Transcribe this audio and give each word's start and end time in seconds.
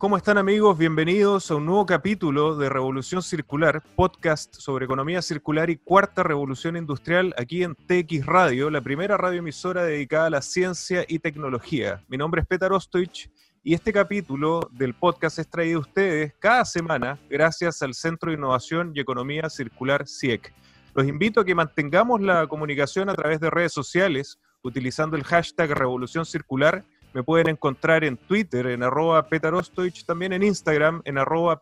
¿Cómo 0.00 0.16
están 0.16 0.38
amigos? 0.38 0.78
Bienvenidos 0.78 1.50
a 1.50 1.56
un 1.56 1.66
nuevo 1.66 1.84
capítulo 1.84 2.56
de 2.56 2.70
Revolución 2.70 3.22
Circular, 3.22 3.82
podcast 3.96 4.54
sobre 4.54 4.86
economía 4.86 5.20
circular 5.20 5.68
y 5.68 5.76
cuarta 5.76 6.22
revolución 6.22 6.78
industrial 6.78 7.34
aquí 7.36 7.64
en 7.64 7.74
TX 7.74 8.24
Radio, 8.24 8.70
la 8.70 8.80
primera 8.80 9.18
radioemisora 9.18 9.84
dedicada 9.84 10.28
a 10.28 10.30
la 10.30 10.40
ciencia 10.40 11.04
y 11.06 11.18
tecnología. 11.18 12.02
Mi 12.08 12.16
nombre 12.16 12.40
es 12.40 12.46
Petar 12.46 12.72
Ostoich 12.72 13.30
y 13.62 13.74
este 13.74 13.92
capítulo 13.92 14.70
del 14.72 14.94
podcast 14.94 15.38
es 15.38 15.50
traído 15.50 15.80
a 15.80 15.82
ustedes 15.82 16.32
cada 16.38 16.64
semana 16.64 17.18
gracias 17.28 17.82
al 17.82 17.92
Centro 17.92 18.30
de 18.30 18.38
Innovación 18.38 18.92
y 18.94 19.00
Economía 19.00 19.50
Circular 19.50 20.08
CIEC. 20.08 20.50
Los 20.94 21.06
invito 21.06 21.42
a 21.42 21.44
que 21.44 21.54
mantengamos 21.54 22.22
la 22.22 22.46
comunicación 22.46 23.10
a 23.10 23.14
través 23.14 23.38
de 23.38 23.50
redes 23.50 23.74
sociales 23.74 24.38
utilizando 24.62 25.14
el 25.14 25.24
hashtag 25.24 25.72
Revolución 25.72 26.24
Circular 26.24 26.86
me 27.12 27.22
pueden 27.22 27.48
encontrar 27.48 28.04
en 28.04 28.16
Twitter, 28.16 28.66
en 28.66 28.82
arroba 28.82 29.26
petarostoich, 29.28 30.04
también 30.04 30.32
en 30.32 30.42
Instagram, 30.42 31.02
en 31.04 31.18
arroba 31.18 31.60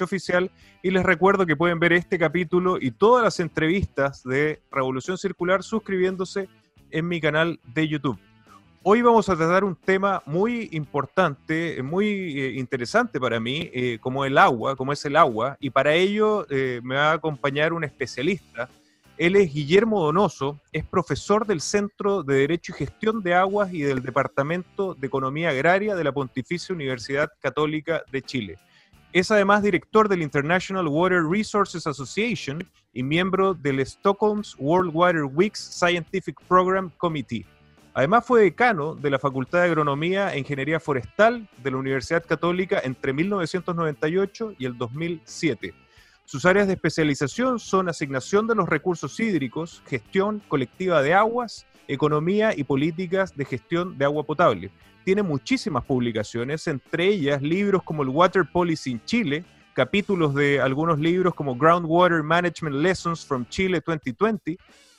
oficial. 0.00 0.50
Y 0.82 0.90
les 0.90 1.02
recuerdo 1.02 1.46
que 1.46 1.56
pueden 1.56 1.78
ver 1.78 1.92
este 1.92 2.18
capítulo 2.18 2.78
y 2.80 2.90
todas 2.90 3.24
las 3.24 3.40
entrevistas 3.40 4.22
de 4.24 4.60
Revolución 4.70 5.18
Circular 5.18 5.62
suscribiéndose 5.62 6.48
en 6.90 7.06
mi 7.06 7.20
canal 7.20 7.60
de 7.74 7.88
YouTube. 7.88 8.18
Hoy 8.82 9.02
vamos 9.02 9.28
a 9.28 9.36
tratar 9.36 9.62
un 9.62 9.76
tema 9.76 10.22
muy 10.24 10.70
importante, 10.72 11.82
muy 11.82 12.06
eh, 12.40 12.52
interesante 12.58 13.20
para 13.20 13.38
mí, 13.38 13.70
eh, 13.74 13.98
como 14.00 14.24
el 14.24 14.38
agua, 14.38 14.74
como 14.74 14.92
es 14.94 15.04
el 15.04 15.16
agua, 15.16 15.58
y 15.60 15.68
para 15.68 15.92
ello 15.92 16.46
eh, 16.48 16.80
me 16.82 16.94
va 16.94 17.10
a 17.10 17.12
acompañar 17.12 17.74
un 17.74 17.84
especialista 17.84 18.70
él 19.20 19.36
es 19.36 19.52
Guillermo 19.52 20.02
Donoso, 20.02 20.58
es 20.72 20.82
profesor 20.82 21.46
del 21.46 21.60
Centro 21.60 22.22
de 22.22 22.36
Derecho 22.36 22.72
y 22.72 22.78
Gestión 22.78 23.22
de 23.22 23.34
Aguas 23.34 23.70
y 23.70 23.82
del 23.82 24.00
Departamento 24.00 24.94
de 24.94 25.06
Economía 25.06 25.50
Agraria 25.50 25.94
de 25.94 26.04
la 26.04 26.12
Pontificia 26.12 26.74
Universidad 26.74 27.30
Católica 27.38 28.02
de 28.10 28.22
Chile. 28.22 28.56
Es 29.12 29.30
además 29.30 29.62
director 29.62 30.08
del 30.08 30.22
International 30.22 30.88
Water 30.88 31.22
Resources 31.22 31.86
Association 31.86 32.66
y 32.94 33.02
miembro 33.02 33.52
del 33.52 33.80
Stockholm's 33.80 34.56
World 34.58 34.90
Water 34.94 35.24
Weeks 35.24 35.58
Scientific 35.58 36.40
Program 36.48 36.90
Committee. 36.96 37.44
Además 37.92 38.24
fue 38.24 38.44
decano 38.44 38.94
de 38.94 39.10
la 39.10 39.18
Facultad 39.18 39.58
de 39.58 39.66
Agronomía 39.66 40.32
e 40.32 40.38
Ingeniería 40.38 40.80
Forestal 40.80 41.46
de 41.62 41.70
la 41.70 41.76
Universidad 41.76 42.24
Católica 42.24 42.80
entre 42.82 43.12
1998 43.12 44.54
y 44.58 44.64
el 44.64 44.78
2007 44.78 45.74
sus 46.30 46.44
áreas 46.44 46.68
de 46.68 46.74
especialización 46.74 47.58
son 47.58 47.88
asignación 47.88 48.46
de 48.46 48.54
los 48.54 48.68
recursos 48.68 49.18
hídricos, 49.18 49.82
gestión 49.88 50.40
colectiva 50.46 51.02
de 51.02 51.12
aguas, 51.12 51.66
economía 51.88 52.52
y 52.56 52.62
políticas 52.62 53.36
de 53.36 53.44
gestión 53.44 53.98
de 53.98 54.04
agua 54.04 54.22
potable. 54.22 54.70
Tiene 55.04 55.24
muchísimas 55.24 55.84
publicaciones, 55.84 56.68
entre 56.68 57.08
ellas 57.08 57.42
libros 57.42 57.82
como 57.82 58.04
el 58.04 58.10
Water 58.10 58.44
Policy 58.44 58.92
in 58.92 59.04
Chile, 59.04 59.44
capítulos 59.74 60.32
de 60.32 60.60
algunos 60.60 61.00
libros 61.00 61.34
como 61.34 61.56
Groundwater 61.56 62.22
Management 62.22 62.76
Lessons 62.76 63.26
from 63.26 63.44
Chile 63.48 63.82
2020, 63.84 64.56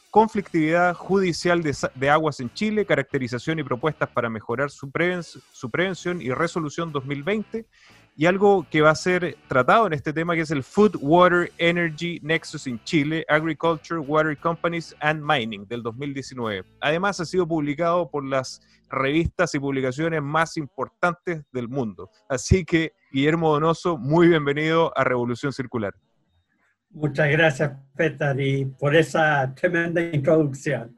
conflictividad 0.09 0.93
judicial 0.93 1.63
de, 1.63 2.09
aguas 2.09 2.41
en 2.41 2.53
Chile, 2.53 2.85
caracterización 2.85 3.57
y 3.59 3.63
propuestas 3.63 4.09
para 4.09 4.29
mejorar 4.29 4.69
su, 4.69 4.91
prevención 4.91 6.21
y 6.21 6.31
resolución 6.31 6.91
2020 6.91 7.66
y 8.15 8.25
algo 8.25 8.67
que 8.69 8.81
va 8.81 8.91
a 8.91 8.95
ser 8.95 9.37
tratado 9.47 9.87
en 9.87 9.93
este 9.93 10.13
tema 10.13 10.35
que 10.35 10.41
es 10.41 10.51
el 10.51 10.63
Food, 10.63 10.97
Water, 11.01 11.51
Energy 11.57 12.19
Nexus 12.21 12.67
in 12.67 12.79
Chile, 12.83 13.25
Agriculture, 13.29 13.99
Water 13.99 14.37
Companies 14.37 14.95
and 14.99 15.23
Mining 15.23 15.67
del 15.67 15.81
2019. 15.81 16.63
Además 16.81 17.19
ha 17.19 17.25
sido 17.25 17.47
publicado 17.47 18.09
por 18.09 18.25
las 18.25 18.61
revistas 18.89 19.55
y 19.55 19.59
publicaciones 19.59 20.21
más 20.21 20.57
importantes 20.57 21.43
del 21.51 21.69
mundo. 21.69 22.09
Así 22.27 22.65
que, 22.65 22.93
Guillermo 23.11 23.53
Donoso, 23.53 23.97
muy 23.97 24.27
bienvenido 24.27 24.91
a 24.97 25.03
Revolución 25.03 25.53
Circular. 25.53 25.93
Muchas 26.89 27.29
gracias, 27.31 27.71
Petar, 27.95 28.39
y 28.41 28.65
por 28.65 28.95
esa 28.95 29.53
tremenda 29.55 30.01
introducción. 30.01 30.94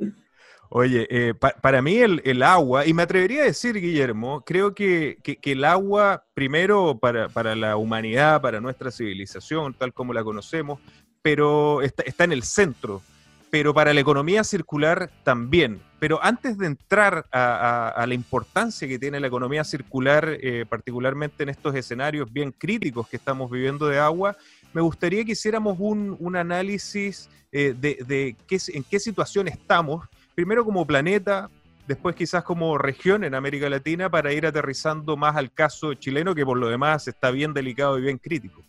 Oye, 0.76 1.06
eh, 1.12 1.36
para 1.36 1.84
mí 1.84 1.98
el, 1.98 2.42
agua, 2.42 2.88
y 2.88 2.96
me 2.96 3.04
atrevería 3.04 3.44
a 3.44 3.46
decir, 3.46 3.80
Guillermo, 3.80 4.42
creo 4.44 4.74
que, 4.74 5.20
el 5.44 5.66
agua, 5.66 6.26
primero 6.34 6.98
para, 6.98 7.56
la 7.56 7.78
humanidad, 7.78 8.42
para 8.42 8.60
nuestra 8.60 8.90
civilización, 8.90 9.76
tal 9.76 9.94
como 9.94 10.14
la 10.14 10.24
conocemos, 10.24 10.80
pero 11.22 11.84
está, 11.84 12.24
en 12.24 12.32
el 12.32 12.42
centro, 12.42 13.04
pero 13.52 13.72
para 13.76 13.94
la 13.94 14.00
economía 14.00 14.44
circular 14.44 15.12
también. 15.24 15.80
Pero 16.00 16.20
antes 16.24 16.58
de 16.58 16.66
entrar 16.66 17.28
a, 17.32 18.04
la 18.08 18.14
importancia 18.16 18.88
que 18.88 18.98
tiene 18.98 19.20
la 19.20 19.28
economía 19.28 19.64
circular, 19.64 20.40
eh, 20.42 20.66
particularmente 20.68 21.44
en 21.44 21.50
estos 21.50 21.76
escenarios 21.76 22.34
bien 22.34 22.52
críticos 22.52 23.08
que 23.08 23.18
estamos 23.18 23.52
viviendo 23.52 23.86
de 23.86 24.00
agua, 24.00 24.36
me 24.74 24.82
gustaría 24.82 25.24
que 25.24 25.34
hiciéramos 25.34 25.78
un, 25.80 26.36
análisis 26.36 27.30
eh, 27.52 27.76
de, 27.80 28.36
qué, 28.48 28.58
en 28.74 28.84
qué 28.84 29.00
situación 29.00 29.48
estamos 29.48 30.10
primero 30.36 30.66
como 30.66 30.86
planeta, 30.86 31.50
después 31.88 32.16
quizás 32.16 32.44
como 32.44 32.78
región 32.78 33.24
en 33.24 33.36
América 33.36 33.70
Latina 33.70 34.10
para 34.10 34.34
ir 34.34 34.46
aterrizando 34.46 35.18
más 35.18 35.36
al 35.36 35.52
caso 35.52 35.94
chileno 35.94 36.34
que 36.34 36.46
por 36.46 36.58
lo 36.58 36.70
demás 36.70 37.08
está 37.08 37.32
bien 37.32 37.54
delicado 37.54 38.00
y 38.00 38.04
bien 38.04 38.18
crítico. 38.18 38.62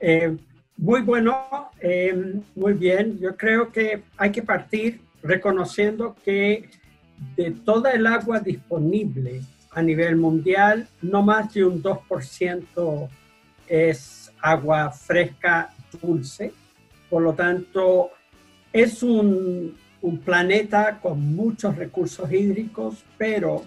Eh, 0.00 0.36
muy 0.76 1.02
bueno, 1.02 1.70
eh, 1.80 2.40
muy 2.54 2.74
bien. 2.74 3.18
Yo 3.18 3.36
creo 3.36 3.72
que 3.72 4.02
hay 4.16 4.30
que 4.30 4.42
partir 4.42 5.00
reconociendo 5.22 6.14
que 6.24 6.70
de 7.36 7.50
toda 7.50 7.90
el 7.92 8.06
agua 8.06 8.38
disponible 8.40 9.40
a 9.72 9.82
nivel 9.82 10.16
mundial, 10.16 10.88
no 11.02 11.22
más 11.22 11.52
de 11.52 11.64
un 11.64 11.82
2% 11.82 13.08
es 13.66 14.32
agua 14.40 14.90
fresca 14.90 15.74
dulce. 16.00 16.52
Por 17.10 17.22
lo 17.22 17.32
tanto, 17.34 18.10
es 18.72 19.02
un, 19.02 19.76
un 20.00 20.18
planeta 20.18 21.00
con 21.00 21.34
muchos 21.34 21.76
recursos 21.76 22.30
hídricos, 22.32 23.04
pero 23.16 23.64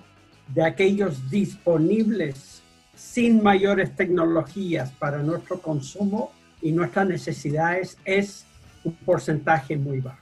de 0.48 0.64
aquellos 0.64 1.30
disponibles 1.30 2.62
sin 2.96 3.42
mayores 3.42 3.96
tecnologías 3.96 4.92
para 4.92 5.20
nuestro 5.20 5.60
consumo 5.60 6.32
y 6.62 6.72
nuestras 6.72 7.08
necesidades 7.08 7.98
es 8.06 8.46
un 8.84 8.94
porcentaje 8.94 9.76
muy 9.76 10.00
bajo. 10.00 10.20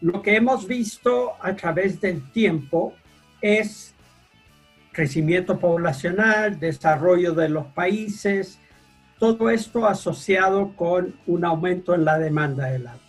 Lo 0.00 0.22
que 0.22 0.36
hemos 0.36 0.66
visto 0.66 1.32
a 1.40 1.54
través 1.54 2.00
del 2.00 2.30
tiempo 2.32 2.94
es 3.40 3.94
crecimiento 4.92 5.58
poblacional, 5.58 6.58
desarrollo 6.58 7.34
de 7.34 7.48
los 7.48 7.66
países, 7.66 8.58
todo 9.18 9.50
esto 9.50 9.86
asociado 9.86 10.72
con 10.76 11.14
un 11.26 11.44
aumento 11.44 11.94
en 11.94 12.04
la 12.04 12.18
demanda 12.18 12.66
del 12.66 12.86
agua 12.86 13.05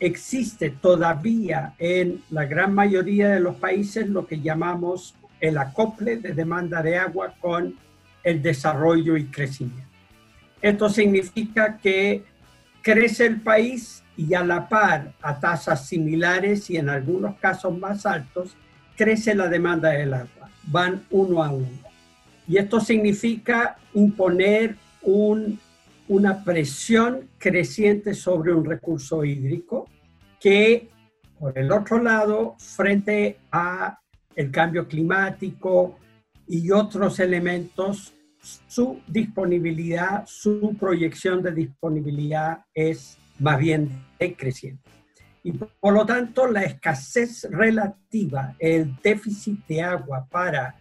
existe 0.00 0.70
todavía 0.70 1.74
en 1.78 2.22
la 2.30 2.44
gran 2.44 2.74
mayoría 2.74 3.30
de 3.30 3.40
los 3.40 3.56
países 3.56 4.08
lo 4.08 4.26
que 4.26 4.40
llamamos 4.40 5.14
el 5.40 5.58
acople 5.58 6.16
de 6.16 6.32
demanda 6.32 6.82
de 6.82 6.98
agua 6.98 7.34
con 7.40 7.74
el 8.22 8.42
desarrollo 8.42 9.16
y 9.16 9.26
crecimiento. 9.26 9.88
Esto 10.60 10.88
significa 10.88 11.78
que 11.78 12.24
crece 12.82 13.26
el 13.26 13.40
país 13.40 14.02
y 14.16 14.34
a 14.34 14.44
la 14.44 14.68
par, 14.68 15.12
a 15.22 15.38
tasas 15.38 15.86
similares 15.86 16.68
y 16.70 16.76
en 16.76 16.88
algunos 16.88 17.36
casos 17.36 17.76
más 17.78 18.04
altos, 18.04 18.56
crece 18.96 19.34
la 19.34 19.48
demanda 19.48 19.90
del 19.90 20.12
agua. 20.14 20.50
Van 20.64 21.04
uno 21.10 21.42
a 21.42 21.50
uno. 21.50 21.68
Y 22.48 22.56
esto 22.56 22.80
significa 22.80 23.76
imponer 23.94 24.76
un 25.02 25.60
una 26.08 26.42
presión 26.42 27.28
creciente 27.38 28.14
sobre 28.14 28.54
un 28.54 28.64
recurso 28.64 29.24
hídrico 29.24 29.88
que, 30.40 30.88
por 31.38 31.56
el 31.58 31.70
otro 31.70 32.02
lado, 32.02 32.56
frente 32.58 33.38
a 33.52 33.98
el 34.34 34.50
cambio 34.50 34.86
climático 34.86 35.98
y 36.46 36.70
otros 36.70 37.20
elementos, 37.20 38.14
su 38.40 39.00
disponibilidad, 39.06 40.24
su 40.26 40.76
proyección 40.78 41.42
de 41.42 41.52
disponibilidad 41.52 42.64
es 42.72 43.18
más 43.38 43.58
bien 43.58 43.90
decreciente. 44.18 44.88
Y 45.42 45.52
por 45.52 45.94
lo 45.94 46.06
tanto, 46.06 46.46
la 46.46 46.62
escasez 46.62 47.48
relativa, 47.50 48.54
el 48.58 48.96
déficit 49.02 49.66
de 49.66 49.82
agua 49.82 50.26
para 50.30 50.76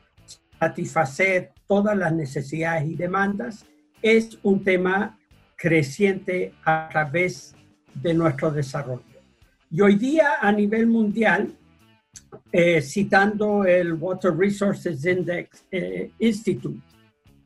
satisfacer 0.59 1.51
todas 1.67 1.97
las 1.97 2.13
necesidades 2.13 2.89
y 2.89 2.95
demandas 2.95 3.65
es 4.01 4.37
un 4.43 4.63
tema 4.63 5.16
creciente 5.57 6.53
a 6.63 6.87
través 6.89 7.55
de 7.93 8.13
nuestro 8.13 8.51
desarrollo. 8.51 9.03
Y 9.69 9.81
hoy 9.81 9.95
día 9.95 10.35
a 10.39 10.51
nivel 10.51 10.87
mundial, 10.87 11.53
eh, 12.51 12.81
citando 12.81 13.65
el 13.65 13.93
Water 13.93 14.35
Resources 14.35 15.03
Index 15.05 15.65
eh, 15.71 16.11
Institute, 16.19 16.79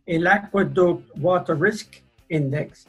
el 0.06 0.28
Aqueduct 0.28 1.10
Water 1.18 1.60
Risk 1.60 1.96
Index, 2.30 2.88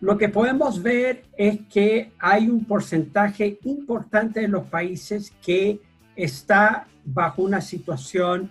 lo 0.00 0.18
que 0.18 0.28
podemos 0.28 0.82
ver 0.82 1.24
es 1.36 1.60
que 1.72 2.12
hay 2.18 2.48
un 2.48 2.64
porcentaje 2.66 3.58
importante 3.64 4.40
de 4.40 4.48
los 4.48 4.66
países 4.66 5.32
que 5.42 5.80
está 6.14 6.86
bajo 7.04 7.42
una 7.42 7.60
situación 7.60 8.50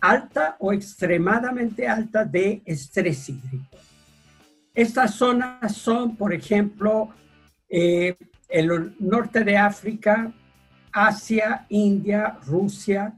alta 0.00 0.56
o 0.60 0.72
extremadamente 0.72 1.88
alta 1.88 2.24
de 2.24 2.62
estrés 2.64 3.28
hídrico. 3.28 3.76
Estas 4.74 5.14
zonas 5.14 5.76
son, 5.76 6.16
por 6.16 6.34
ejemplo, 6.34 7.10
eh, 7.68 8.16
el 8.48 8.94
norte 8.98 9.44
de 9.44 9.56
África, 9.56 10.32
Asia, 10.92 11.66
India, 11.68 12.38
Rusia, 12.44 13.14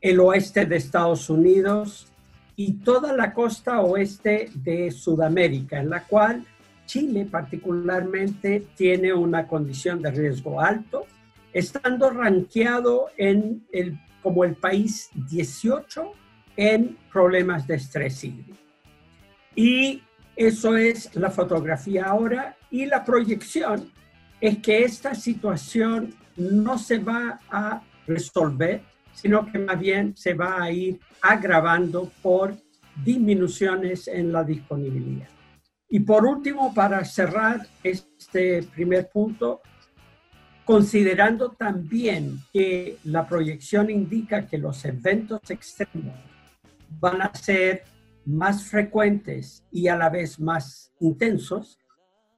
el 0.00 0.18
oeste 0.20 0.66
de 0.66 0.76
Estados 0.76 1.30
Unidos 1.30 2.12
y 2.56 2.74
toda 2.74 3.12
la 3.12 3.32
costa 3.32 3.80
oeste 3.80 4.50
de 4.54 4.90
Sudamérica, 4.90 5.78
en 5.78 5.90
la 5.90 6.04
cual 6.04 6.44
Chile 6.86 7.26
particularmente 7.30 8.66
tiene 8.76 9.12
una 9.12 9.46
condición 9.46 10.02
de 10.02 10.10
riesgo 10.10 10.60
alto, 10.60 11.06
estando 11.52 12.10
rankeado 12.10 13.06
en 13.16 13.64
el, 13.72 13.98
como 14.22 14.44
el 14.44 14.56
país 14.56 15.08
18 15.30 16.12
en 16.56 16.98
problemas 17.12 17.66
de 17.66 17.76
estrés 17.76 18.24
hídrico. 18.24 18.56
Y 19.54 20.02
eso 20.40 20.74
es 20.74 21.14
la 21.16 21.30
fotografía 21.30 22.06
ahora 22.06 22.56
y 22.70 22.86
la 22.86 23.04
proyección 23.04 23.92
es 24.40 24.56
que 24.60 24.84
esta 24.84 25.14
situación 25.14 26.14
no 26.34 26.78
se 26.78 26.96
va 26.96 27.40
a 27.50 27.82
resolver, 28.06 28.80
sino 29.12 29.44
que 29.52 29.58
más 29.58 29.78
bien 29.78 30.16
se 30.16 30.32
va 30.32 30.62
a 30.62 30.72
ir 30.72 30.98
agravando 31.20 32.10
por 32.22 32.56
disminuciones 33.04 34.08
en 34.08 34.32
la 34.32 34.42
disponibilidad. 34.42 35.28
Y 35.90 36.00
por 36.00 36.24
último, 36.24 36.72
para 36.72 37.04
cerrar 37.04 37.66
este 37.82 38.62
primer 38.62 39.10
punto, 39.10 39.60
considerando 40.64 41.50
también 41.50 42.38
que 42.50 42.96
la 43.04 43.28
proyección 43.28 43.90
indica 43.90 44.46
que 44.46 44.56
los 44.56 44.82
eventos 44.86 45.42
extremos 45.50 46.16
van 46.98 47.20
a 47.20 47.34
ser 47.34 47.84
más 48.30 48.64
frecuentes 48.64 49.66
y 49.70 49.88
a 49.88 49.96
la 49.96 50.08
vez 50.08 50.38
más 50.40 50.92
intensos, 51.00 51.78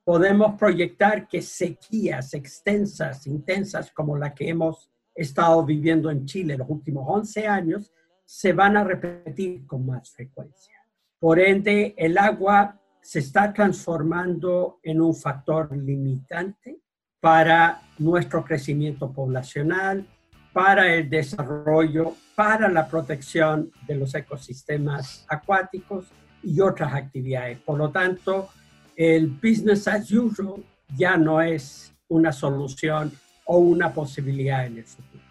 podemos 0.04 0.58
proyectar 0.58 1.28
que 1.28 1.42
sequías 1.42 2.34
extensas, 2.34 3.26
intensas 3.26 3.92
como 3.92 4.16
la 4.16 4.34
que 4.34 4.48
hemos 4.48 4.90
estado 5.14 5.64
viviendo 5.64 6.10
en 6.10 6.24
Chile 6.24 6.56
los 6.56 6.68
últimos 6.68 7.04
11 7.06 7.46
años, 7.46 7.92
se 8.24 8.52
van 8.52 8.76
a 8.76 8.84
repetir 8.84 9.66
con 9.66 9.86
más 9.86 10.10
frecuencia. 10.10 10.74
Por 11.18 11.38
ende, 11.38 11.94
el 11.96 12.18
agua 12.18 12.80
se 13.00 13.18
está 13.18 13.52
transformando 13.52 14.80
en 14.82 15.00
un 15.00 15.14
factor 15.14 15.76
limitante 15.76 16.80
para 17.20 17.82
nuestro 17.98 18.44
crecimiento 18.44 19.12
poblacional, 19.12 20.06
para 20.52 20.94
el 20.94 21.08
desarrollo, 21.08 22.14
para 22.34 22.68
la 22.68 22.86
protección 22.86 23.70
de 23.86 23.94
los 23.94 24.14
ecosistemas 24.14 25.24
acuáticos 25.28 26.06
y 26.42 26.60
otras 26.60 26.94
actividades. 26.94 27.58
Por 27.58 27.78
lo 27.78 27.90
tanto, 27.90 28.48
el 28.96 29.28
business 29.28 29.88
as 29.88 30.10
usual 30.10 30.62
ya 30.96 31.16
no 31.16 31.40
es 31.40 31.94
una 32.08 32.32
solución 32.32 33.12
o 33.44 33.58
una 33.58 33.92
posibilidad 33.92 34.66
en 34.66 34.78
el 34.78 34.84
futuro. 34.84 35.22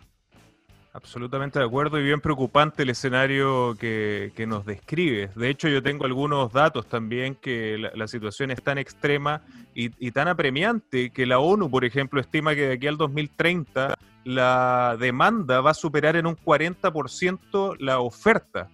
Absolutamente 0.93 1.57
de 1.57 1.63
acuerdo 1.63 1.97
y 1.97 2.03
bien 2.03 2.19
preocupante 2.19 2.83
el 2.83 2.89
escenario 2.89 3.77
que, 3.79 4.33
nos 4.45 4.65
describes. 4.65 5.33
De 5.35 5.49
hecho, 5.49 5.69
yo 5.69 5.81
tengo 5.81 6.03
algunos 6.03 6.51
datos 6.51 6.85
también 6.87 7.35
que 7.35 7.77
la, 7.93 8.07
situación 8.09 8.51
es 8.51 8.61
tan 8.61 8.77
extrema 8.77 9.41
y, 9.73 9.91
y, 10.05 10.11
tan 10.11 10.27
apremiante 10.27 11.11
que 11.11 11.25
la 11.25 11.39
ONU, 11.39 11.71
por 11.71 11.85
ejemplo, 11.85 12.19
estima 12.19 12.55
que 12.55 12.67
de 12.67 12.73
aquí 12.73 12.87
al 12.87 12.97
2030 12.97 13.97
la 14.23 14.97
demanda 14.99 15.61
va 15.61 15.71
a 15.71 15.75
superar 15.75 16.15
en 16.15 16.27
un 16.27 16.35
40% 16.35 17.77
la 17.79 17.99
oferta 17.99 18.69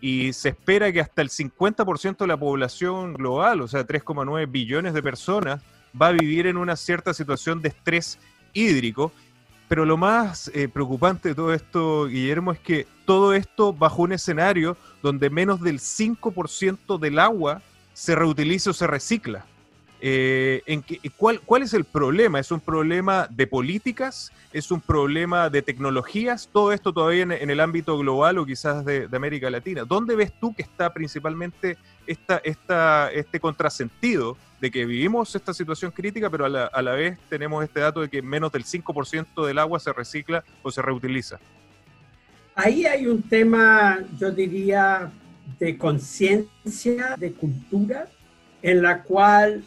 y 0.00 0.32
se 0.32 0.50
espera 0.50 0.92
que 0.92 1.00
hasta 1.00 1.22
el 1.22 1.28
50% 1.28 2.18
de 2.18 2.26
la 2.26 2.36
población 2.36 3.14
global, 3.14 3.60
o 3.60 3.68
sea, 3.68 3.86
3,9 3.86 4.50
billones 4.50 4.94
de 4.94 5.02
personas, 5.02 5.62
va 6.00 6.08
a 6.08 6.12
vivir 6.12 6.46
en 6.46 6.56
una 6.56 6.76
cierta 6.76 7.12
situación 7.12 7.60
de 7.60 7.68
estrés 7.68 8.18
hídrico. 8.52 9.12
Pero 9.68 9.84
lo 9.84 9.96
más 9.96 10.50
eh, 10.54 10.68
preocupante 10.68 11.28
de 11.28 11.34
todo 11.34 11.54
esto, 11.54 12.06
Guillermo, 12.06 12.52
es 12.52 12.58
que 12.58 12.86
todo 13.04 13.34
esto 13.34 13.72
bajo 13.72 14.02
un 14.02 14.12
escenario 14.12 14.76
donde 15.02 15.30
menos 15.30 15.60
del 15.60 15.78
5% 15.78 16.98
del 16.98 17.18
agua 17.18 17.62
se 17.92 18.14
reutiliza 18.14 18.70
o 18.70 18.72
se 18.72 18.86
recicla. 18.86 19.44
Eh, 20.02 20.62
en 20.64 20.82
¿cuál, 21.16 21.40
¿Cuál 21.40 21.62
es 21.62 21.74
el 21.74 21.84
problema? 21.84 22.40
¿Es 22.40 22.50
un 22.50 22.60
problema 22.60 23.28
de 23.30 23.46
políticas? 23.46 24.32
¿Es 24.52 24.70
un 24.70 24.80
problema 24.80 25.50
de 25.50 25.60
tecnologías? 25.60 26.48
Todo 26.50 26.72
esto 26.72 26.92
todavía 26.92 27.22
en, 27.22 27.50
el 27.50 27.60
ámbito 27.60 27.98
global 27.98 28.38
o 28.38 28.46
quizás 28.46 28.84
de, 28.84 29.08
América 29.12 29.50
Latina. 29.50 29.84
¿Dónde 29.84 30.16
ves 30.16 30.32
tú 30.40 30.54
que 30.54 30.62
está 30.62 30.94
principalmente 30.94 31.76
esta, 32.06 32.40
este 33.12 33.40
contrasentido 33.40 34.38
de 34.58 34.70
que 34.70 34.86
vivimos 34.86 35.34
esta 35.34 35.52
situación 35.52 35.90
crítica, 35.90 36.30
pero 36.30 36.46
a 36.46 36.48
la, 36.48 36.64
a 36.66 36.80
la 36.80 36.92
vez 36.92 37.18
tenemos 37.28 37.62
este 37.62 37.80
dato 37.80 38.00
de 38.00 38.08
que 38.08 38.22
menos 38.22 38.50
del 38.52 38.64
5% 38.64 39.46
del 39.46 39.58
agua 39.58 39.78
se 39.80 39.92
recicla 39.92 40.42
o 40.62 40.70
se 40.70 40.80
reutiliza? 40.80 41.38
Ahí 42.54 42.86
hay 42.86 43.06
un 43.06 43.22
tema, 43.22 43.98
yo 44.18 44.30
diría, 44.30 45.10
de 45.58 45.76
conciencia, 45.76 47.16
de 47.18 47.32
cultura, 47.32 48.08
en 48.62 48.82
la 48.82 49.02
cual 49.02 49.62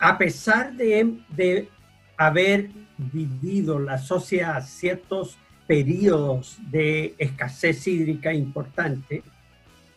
a 0.00 0.16
pesar 0.16 0.72
de, 0.72 1.68
haber 2.16 2.70
vivido 2.96 3.78
la 3.78 3.98
sociedad 3.98 4.66
ciertos 4.66 5.38
periodos 5.66 6.58
de 6.70 7.14
escasez 7.18 7.86
hídrica 7.86 8.32
importante, 8.32 9.22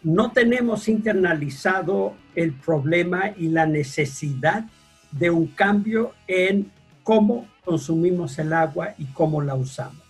no 0.03 0.31
tenemos 0.31 0.89
internalizado 0.89 2.15
el 2.35 2.53
problema 2.53 3.33
y 3.37 3.47
la 3.47 3.65
necesidad 3.65 4.65
de 5.11 5.29
un 5.29 5.47
cambio 5.47 6.13
en 6.27 6.69
cómo 7.03 7.47
consumimos 7.63 8.37
el 8.39 8.51
agua 8.51 8.93
y 8.97 9.05
cómo 9.05 9.41
la 9.41 9.55
usamos. 9.55 10.03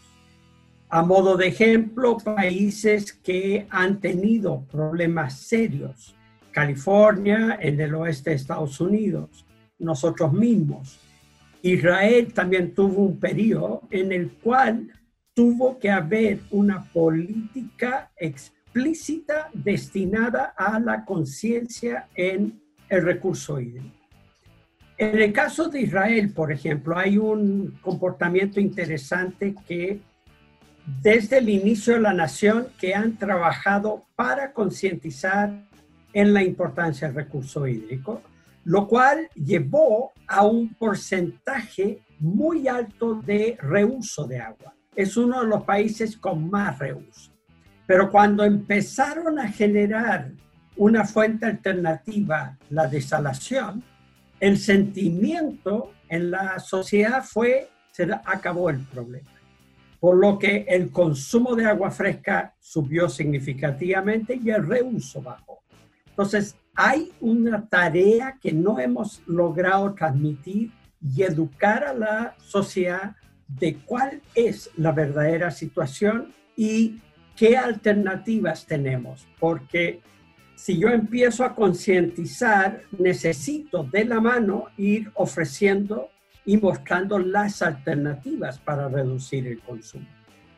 A 0.89 1.03
modo 1.03 1.37
de 1.37 1.47
ejemplo, 1.47 2.17
países 2.17 3.13
que 3.13 3.67
han 3.69 3.99
tenido 3.99 4.63
problemas 4.71 5.37
serios, 5.37 6.15
California, 6.51 7.57
en 7.59 7.79
el 7.79 7.95
oeste 7.95 8.31
de 8.31 8.35
Estados 8.35 8.79
Unidos, 8.79 9.45
nosotros 9.83 10.33
mismos. 10.33 10.99
Israel 11.61 12.33
también 12.33 12.73
tuvo 12.73 13.03
un 13.03 13.19
periodo 13.19 13.83
en 13.89 14.11
el 14.11 14.31
cual 14.31 14.91
tuvo 15.33 15.79
que 15.79 15.89
haber 15.89 16.39
una 16.51 16.83
política 16.91 18.11
explícita 18.17 19.49
destinada 19.53 20.53
a 20.57 20.79
la 20.79 21.05
conciencia 21.05 22.07
en 22.15 22.61
el 22.89 23.03
recurso 23.03 23.59
hídrico. 23.59 24.03
En 24.97 25.19
el 25.19 25.33
caso 25.33 25.69
de 25.69 25.81
Israel, 25.81 26.31
por 26.33 26.51
ejemplo, 26.51 26.97
hay 26.97 27.17
un 27.17 27.79
comportamiento 27.81 28.59
interesante 28.59 29.55
que 29.67 29.99
desde 31.01 31.37
el 31.37 31.49
inicio 31.49 31.93
de 31.93 32.01
la 32.01 32.13
nación 32.13 32.67
que 32.79 32.93
han 32.93 33.17
trabajado 33.17 34.05
para 34.15 34.53
concientizar 34.53 35.67
en 36.13 36.33
la 36.33 36.43
importancia 36.43 37.07
del 37.07 37.15
recurso 37.15 37.65
hídrico 37.67 38.21
lo 38.63 38.87
cual 38.87 39.29
llevó 39.35 40.11
a 40.27 40.45
un 40.45 40.73
porcentaje 40.75 42.01
muy 42.19 42.67
alto 42.67 43.15
de 43.15 43.57
reuso 43.61 44.25
de 44.25 44.39
agua. 44.39 44.73
Es 44.95 45.17
uno 45.17 45.41
de 45.41 45.47
los 45.47 45.63
países 45.63 46.17
con 46.17 46.49
más 46.49 46.79
reuso. 46.79 47.31
Pero 47.85 48.09
cuando 48.09 48.45
empezaron 48.45 49.39
a 49.39 49.49
generar 49.49 50.31
una 50.77 51.03
fuente 51.03 51.45
alternativa, 51.45 52.57
la 52.69 52.87
desalación, 52.87 53.83
el 54.39 54.57
sentimiento 54.57 55.91
en 56.09 56.31
la 56.31 56.59
sociedad 56.59 57.23
fue, 57.23 57.69
se 57.91 58.07
acabó 58.25 58.69
el 58.69 58.79
problema. 58.85 59.29
Por 59.99 60.17
lo 60.17 60.37
que 60.37 60.65
el 60.67 60.91
consumo 60.91 61.55
de 61.55 61.65
agua 61.65 61.91
fresca 61.91 62.53
subió 62.59 63.09
significativamente 63.09 64.39
y 64.41 64.49
el 64.49 64.65
reuso 64.65 65.21
bajó. 65.21 65.63
Entonces, 66.07 66.55
hay 66.75 67.11
una 67.19 67.67
tarea 67.67 68.37
que 68.41 68.51
no 68.51 68.79
hemos 68.79 69.21
logrado 69.27 69.93
transmitir 69.93 70.71
y 71.01 71.23
educar 71.23 71.83
a 71.83 71.93
la 71.93 72.35
sociedad 72.37 73.15
de 73.47 73.75
cuál 73.85 74.21
es 74.33 74.69
la 74.77 74.91
verdadera 74.91 75.51
situación 75.51 76.33
y 76.55 76.99
qué 77.35 77.57
alternativas 77.57 78.65
tenemos, 78.65 79.27
porque 79.39 80.01
si 80.55 80.79
yo 80.79 80.89
empiezo 80.89 81.43
a 81.43 81.55
concientizar, 81.55 82.81
necesito 82.97 83.83
de 83.83 84.05
la 84.05 84.21
mano 84.21 84.67
ir 84.77 85.11
ofreciendo 85.15 86.09
y 86.45 86.57
mostrando 86.57 87.19
las 87.19 87.61
alternativas 87.61 88.59
para 88.59 88.87
reducir 88.87 89.47
el 89.47 89.59
consumo. 89.59 90.07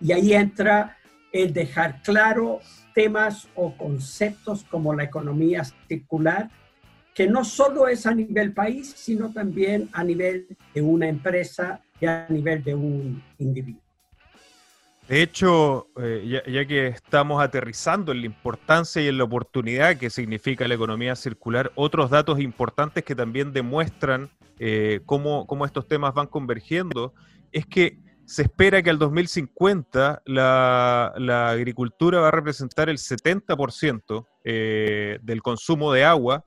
Y 0.01 0.11
ahí 0.11 0.33
entra 0.33 0.97
el 1.35 1.51
dejar 1.51 2.01
claro 2.01 2.61
temas 2.93 3.49
o 3.55 3.75
conceptos 3.75 4.63
como 4.63 4.93
la 4.93 5.03
economía 5.03 5.63
circular, 5.89 6.49
que 7.13 7.27
no 7.27 7.43
solo 7.43 7.89
es 7.89 8.05
a 8.05 8.15
nivel 8.15 8.53
país, 8.53 8.93
sino 8.95 9.31
también 9.33 9.89
a 9.91 10.03
nivel 10.03 10.47
de 10.73 10.81
una 10.81 11.09
empresa 11.09 11.81
y 11.99 12.05
a 12.05 12.25
nivel 12.29 12.63
de 12.63 12.73
un 12.73 13.21
individuo. 13.37 13.81
De 15.09 15.21
hecho, 15.21 15.87
eh, 16.01 16.41
ya, 16.47 16.65
que 16.65 16.87
estamos 16.87 17.43
aterrizando 17.43 18.11
en 18.13 18.21
la 18.21 18.25
importancia 18.25 19.01
y 19.01 19.07
en 19.07 19.17
la 19.17 19.25
oportunidad 19.25 19.97
que 19.97 20.09
significa 20.09 20.67
la 20.67 20.73
economía 20.73 21.15
circular, 21.15 21.71
otros 21.75 22.09
datos 22.09 22.39
importantes 22.39 23.03
que 23.03 23.13
también 23.13 23.51
demuestran 23.51 24.29
eh, 24.57 25.01
cómo, 25.05 25.45
estos 25.65 25.87
temas 25.87 26.13
van 26.13 26.27
convergiendo, 26.27 27.13
es 27.51 27.65
que 27.65 27.99
se 28.25 28.43
espera 28.43 28.81
que 28.81 28.89
al 28.89 28.97
2050 28.97 30.23
la, 30.25 31.49
agricultura 31.49 32.19
va 32.19 32.29
a 32.29 32.31
representar 32.31 32.89
el 32.89 32.97
70% 32.97 34.25
eh, 34.43 35.19
del 35.21 35.41
consumo 35.41 35.93
de 35.93 36.03
agua, 36.03 36.43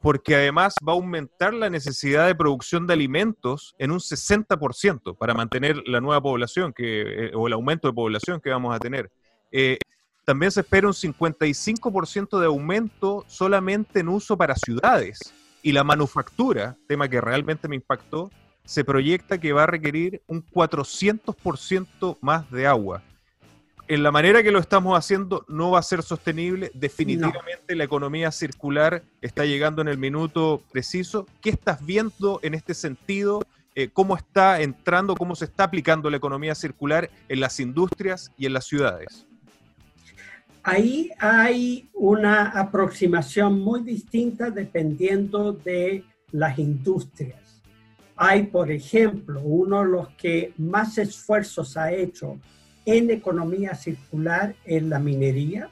porque 0.00 0.34
además 0.34 0.74
va 0.86 0.92
a 0.92 0.96
aumentar 0.96 1.54
la 1.54 1.70
necesidad 1.70 2.26
de 2.26 2.34
producción 2.34 2.86
de 2.86 2.94
alimentos 2.94 3.74
en 3.78 3.92
un 3.92 4.00
60% 4.00 5.16
para 5.16 5.32
mantener 5.32 5.76
la 5.86 6.00
nueva 6.00 6.20
población 6.20 6.72
que, 6.72 7.26
eh, 7.26 7.30
o 7.34 7.46
el 7.46 7.52
aumento 7.52 7.88
de 7.88 7.94
población 7.94 8.40
que 8.40 8.50
vamos 8.50 8.74
a 8.74 8.78
tener. 8.78 9.10
Eh, 9.52 9.78
también 10.24 10.52
se 10.52 10.60
espera 10.60 10.86
un 10.86 10.92
55% 10.92 12.38
de 12.38 12.46
aumento 12.46 13.24
solamente 13.26 14.00
en 14.00 14.08
uso 14.08 14.36
para 14.36 14.54
ciudades. 14.54 15.32
Y 15.62 15.72
la 15.72 15.84
manufactura, 15.84 16.76
tema 16.88 17.08
que 17.08 17.20
realmente 17.20 17.68
me 17.68 17.76
impactó, 17.76 18.30
se 18.64 18.84
proyecta 18.84 19.38
que 19.38 19.52
va 19.52 19.64
a 19.64 19.66
requerir 19.66 20.22
un 20.26 20.44
400% 20.44 22.18
más 22.20 22.50
de 22.50 22.66
agua 22.66 23.02
en 23.88 24.02
la 24.02 24.10
manera 24.10 24.42
que 24.42 24.50
lo 24.50 24.58
estamos 24.58 24.96
haciendo 24.96 25.44
no 25.48 25.72
va 25.72 25.80
a 25.80 25.82
ser 25.82 26.02
sostenible. 26.02 26.70
Definitivamente 26.72 27.74
la 27.74 27.84
economía 27.84 28.30
circular 28.30 29.02
está 29.20 29.44
llegando 29.44 29.82
en 29.82 29.88
el 29.88 29.98
minuto 29.98 30.62
preciso. 30.72 31.26
¿Qué 31.42 31.50
estás 31.50 31.84
viendo 31.84 32.40
en 32.42 32.54
este 32.54 32.72
sentido? 32.72 33.44
Eh, 33.74 33.88
¿Cómo 33.92 34.16
está 34.16 34.62
entrando, 34.62 35.14
cómo 35.14 35.34
se 35.34 35.44
está 35.44 35.64
aplicando 35.64 36.08
la 36.08 36.16
economía 36.16 36.54
circular 36.54 37.10
en 37.28 37.40
las 37.40 37.60
industrias 37.60 38.32
y 38.38 38.46
en 38.46 38.54
las 38.54 38.66
ciudades? 38.66 39.26
Ahí 40.62 41.10
hay 41.18 41.90
una 41.92 42.44
aproximación 42.48 43.60
muy 43.60 43.82
distinta 43.82 44.50
dependiendo 44.50 45.52
de 45.52 46.02
las 46.30 46.58
industrias. 46.58 47.41
Hay, 48.16 48.44
por 48.44 48.70
ejemplo, 48.70 49.40
uno 49.40 49.84
de 49.84 49.90
los 49.90 50.08
que 50.10 50.52
más 50.58 50.98
esfuerzos 50.98 51.76
ha 51.76 51.92
hecho 51.92 52.38
en 52.84 53.10
economía 53.10 53.74
circular 53.74 54.54
en 54.64 54.90
la 54.90 54.98
minería, 54.98 55.70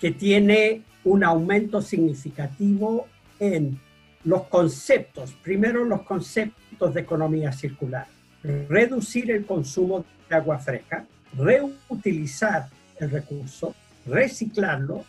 que 0.00 0.10
tiene 0.10 0.82
un 1.04 1.24
aumento 1.24 1.82
significativo 1.82 3.06
en 3.38 3.80
los 4.24 4.44
conceptos, 4.44 5.32
primero 5.42 5.84
los 5.84 6.02
conceptos 6.02 6.92
de 6.92 7.00
economía 7.00 7.52
circular, 7.52 8.06
reducir 8.42 9.30
el 9.30 9.46
consumo 9.46 10.04
de 10.28 10.36
agua 10.36 10.58
fresca, 10.58 11.06
reutilizar 11.36 12.68
el 12.98 13.10
recurso, 13.10 13.74
reciclarlo, 14.06 15.04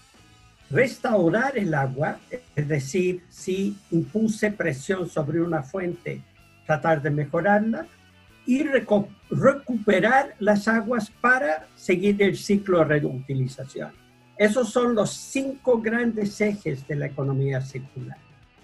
restaurar 0.69 1.57
el 1.57 1.73
agua, 1.73 2.19
es 2.55 2.67
decir, 2.67 3.23
si 3.29 3.75
impuse 3.91 4.51
presión 4.51 5.09
sobre 5.09 5.41
una 5.41 5.63
fuente, 5.63 6.21
tratar 6.67 7.01
de 7.01 7.09
mejorarla, 7.09 7.87
y 8.47 8.63
recuperar 9.29 10.33
las 10.39 10.67
aguas 10.69 11.11
para 11.21 11.67
seguir 11.75 12.23
el 12.23 12.37
ciclo 12.37 12.79
de 12.79 12.85
reutilización. 12.85 13.91
Esos 14.37 14.71
son 14.71 14.95
los 14.95 15.11
cinco 15.11 15.81
grandes 15.81 16.39
ejes 16.39 16.87
de 16.87 16.95
la 16.95 17.07
economía 17.07 17.59
circular. 17.59 18.17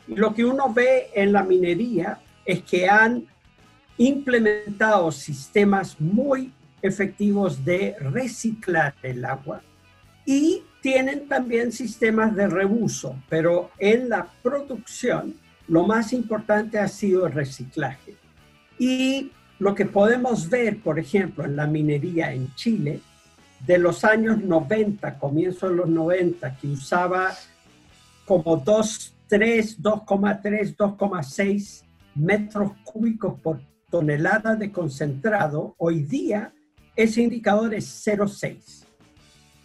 Y 0.08 0.16
lo 0.16 0.34
que 0.34 0.46
uno 0.46 0.74
ve 0.74 1.10
en 1.14 1.34
la 1.34 1.44
minería 1.44 2.20
es 2.46 2.64
que 2.64 2.88
han 2.88 3.26
implementado 3.98 5.12
sistemas 5.12 6.00
muy 6.00 6.54
efectivos 6.82 7.64
de 7.66 7.96
reciclar 8.00 8.96
el 9.04 9.26
agua 9.26 9.62
y 10.26 10.64
tienen 10.82 11.28
también 11.28 11.74
sistemas 11.74 12.36
de 12.36 12.48
reuso, 12.48 13.18
pero 13.30 13.72
en 13.78 14.10
la 14.10 14.28
producción 14.42 15.36
lo 15.74 15.88
más 15.88 16.14
importante 16.14 16.78
ha 16.78 16.88
sido 16.88 17.26
el 17.26 17.34
reciclaje. 17.34 18.16
Y 18.78 19.32
lo 19.58 19.74
que 19.74 19.86
podemos 19.86 20.48
ver, 20.48 20.80
por 20.84 21.00
ejemplo, 21.00 21.46
en 21.46 21.56
la 21.56 21.66
minería 21.66 22.32
en 22.32 22.54
Chile, 22.54 23.02
de 23.66 23.80
los 23.80 24.04
años 24.04 24.38
90, 24.38 25.18
comienzo 25.18 25.68
de 25.68 25.76
los 25.78 25.90
90, 25.90 26.58
que 26.58 26.68
usaba 26.68 27.32
como 28.28 28.64
2,3, 28.64 29.80
2,3, 29.80 30.76
2,6 30.76 31.84
metros 32.14 32.74
cúbicos 32.84 33.40
por 33.42 33.60
tonelada 33.90 34.56
de 34.56 34.72
concentrado, 34.72 35.74
hoy 35.80 36.04
día 36.04 36.54
ese 36.96 37.24
indicador 37.24 37.74
es 37.74 38.06
0,6. 38.06 38.86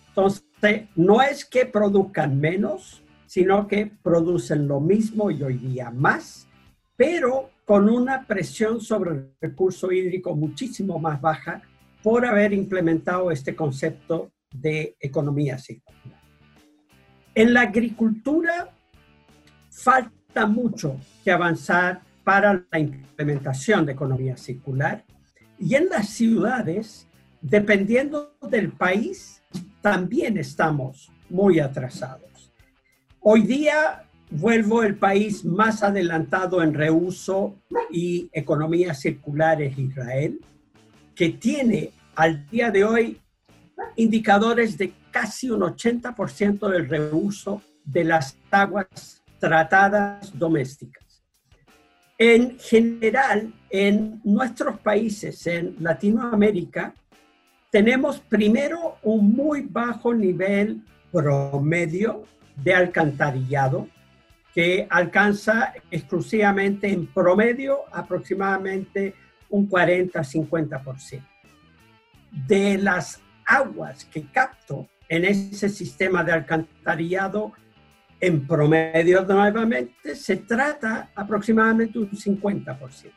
Entonces, 0.08 0.88
no 0.96 1.20
es 1.20 1.44
que 1.44 1.66
produzcan 1.66 2.40
menos, 2.40 3.02
sino 3.28 3.68
que 3.68 3.92
producen 4.02 4.66
lo 4.66 4.80
mismo 4.80 5.30
y 5.30 5.42
hoy 5.42 5.58
día 5.58 5.90
más, 5.90 6.48
pero 6.96 7.50
con 7.66 7.90
una 7.90 8.26
presión 8.26 8.80
sobre 8.80 9.10
el 9.10 9.34
recurso 9.38 9.92
hídrico 9.92 10.34
muchísimo 10.34 10.98
más 10.98 11.20
baja 11.20 11.60
por 12.02 12.24
haber 12.24 12.54
implementado 12.54 13.30
este 13.30 13.54
concepto 13.54 14.32
de 14.50 14.96
economía 14.98 15.58
circular. 15.58 16.22
En 17.34 17.52
la 17.52 17.60
agricultura 17.60 18.74
falta 19.70 20.46
mucho 20.46 20.96
que 21.22 21.30
avanzar 21.30 22.00
para 22.24 22.64
la 22.72 22.78
implementación 22.78 23.84
de 23.84 23.92
economía 23.92 24.38
circular 24.38 25.04
y 25.58 25.74
en 25.74 25.90
las 25.90 26.08
ciudades, 26.08 27.06
dependiendo 27.42 28.38
del 28.48 28.72
país, 28.72 29.42
también 29.82 30.38
estamos 30.38 31.12
muy 31.28 31.60
atrasados. 31.60 32.28
Hoy 33.20 33.42
día 33.42 34.04
vuelvo 34.30 34.82
el 34.84 34.96
país 34.96 35.44
más 35.44 35.82
adelantado 35.82 36.62
en 36.62 36.72
reuso 36.72 37.56
y 37.90 38.30
economía 38.32 38.94
circular 38.94 39.60
es 39.60 39.76
Israel, 39.76 40.40
que 41.16 41.30
tiene 41.30 41.90
al 42.14 42.48
día 42.48 42.70
de 42.70 42.84
hoy 42.84 43.20
indicadores 43.96 44.78
de 44.78 44.92
casi 45.10 45.50
un 45.50 45.62
80% 45.62 46.68
del 46.68 46.88
reuso 46.88 47.60
de 47.84 48.04
las 48.04 48.36
aguas 48.52 49.22
tratadas 49.40 50.36
domésticas. 50.38 51.24
En 52.18 52.56
general, 52.58 53.52
en 53.68 54.20
nuestros 54.22 54.78
países, 54.78 55.44
en 55.48 55.76
Latinoamérica, 55.80 56.94
tenemos 57.70 58.20
primero 58.20 58.96
un 59.02 59.32
muy 59.32 59.62
bajo 59.62 60.14
nivel 60.14 60.82
promedio 61.10 62.24
de 62.62 62.74
alcantarillado, 62.74 63.88
que 64.54 64.86
alcanza 64.90 65.72
exclusivamente 65.90 66.90
en 66.90 67.06
promedio 67.06 67.80
aproximadamente 67.92 69.14
un 69.50 69.68
40-50%. 69.68 71.22
De 72.46 72.78
las 72.78 73.20
aguas 73.46 74.04
que 74.04 74.26
capto 74.26 74.88
en 75.08 75.24
ese 75.24 75.68
sistema 75.68 76.22
de 76.22 76.32
alcantarillado, 76.32 77.52
en 78.20 78.46
promedio 78.46 79.24
nuevamente, 79.24 80.14
se 80.14 80.36
trata 80.36 81.10
aproximadamente 81.14 81.98
un 81.98 82.10
50%. 82.10 83.12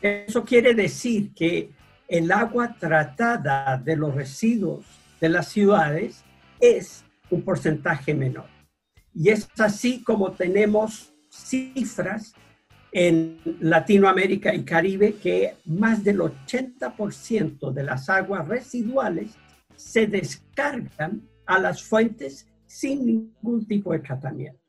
Eso 0.00 0.44
quiere 0.44 0.74
decir 0.74 1.32
que 1.34 1.70
el 2.08 2.30
agua 2.30 2.76
tratada 2.78 3.76
de 3.76 3.96
los 3.96 4.14
residuos 4.14 4.84
de 5.20 5.28
las 5.28 5.48
ciudades 5.48 6.24
es 6.60 7.04
un 7.34 7.42
porcentaje 7.42 8.14
menor. 8.14 8.46
Y 9.14 9.30
es 9.30 9.48
así 9.58 10.02
como 10.02 10.32
tenemos 10.32 11.12
cifras 11.30 12.34
en 12.92 13.40
Latinoamérica 13.60 14.54
y 14.54 14.64
Caribe 14.64 15.14
que 15.14 15.56
más 15.64 16.04
del 16.04 16.20
80% 16.20 17.72
de 17.72 17.82
las 17.82 18.08
aguas 18.08 18.46
residuales 18.46 19.32
se 19.76 20.06
descargan 20.06 21.22
a 21.46 21.58
las 21.58 21.82
fuentes 21.82 22.46
sin 22.66 23.06
ningún 23.06 23.66
tipo 23.66 23.92
de 23.92 24.00
tratamiento. 24.00 24.60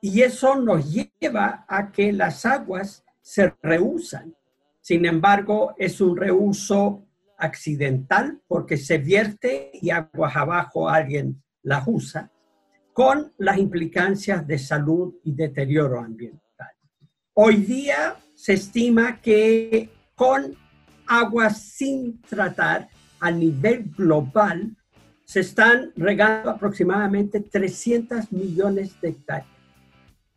Y 0.00 0.22
eso 0.22 0.56
nos 0.56 0.92
lleva 0.92 1.64
a 1.68 1.90
que 1.90 2.12
las 2.12 2.46
aguas 2.46 3.04
se 3.20 3.52
reusan. 3.62 4.34
Sin 4.80 5.04
embargo, 5.04 5.74
es 5.76 6.00
un 6.00 6.16
reuso 6.16 7.04
accidental 7.36 8.40
porque 8.46 8.76
se 8.76 8.98
vierte 8.98 9.70
y 9.74 9.90
aguas 9.90 10.36
abajo 10.36 10.88
alguien 10.88 11.42
las 11.62 11.84
usa 11.86 12.30
con 12.92 13.32
las 13.38 13.58
implicancias 13.58 14.46
de 14.46 14.58
salud 14.58 15.14
y 15.24 15.32
deterioro 15.32 16.00
ambiental. 16.00 16.70
Hoy 17.34 17.56
día 17.56 18.16
se 18.34 18.54
estima 18.54 19.20
que 19.20 19.90
con 20.14 20.56
aguas 21.06 21.62
sin 21.62 22.20
tratar 22.22 22.88
a 23.20 23.30
nivel 23.30 23.90
global 23.96 24.76
se 25.24 25.40
están 25.40 25.92
regando 25.96 26.50
aproximadamente 26.50 27.40
300 27.40 28.32
millones 28.32 29.00
de 29.00 29.10
hectáreas 29.10 29.58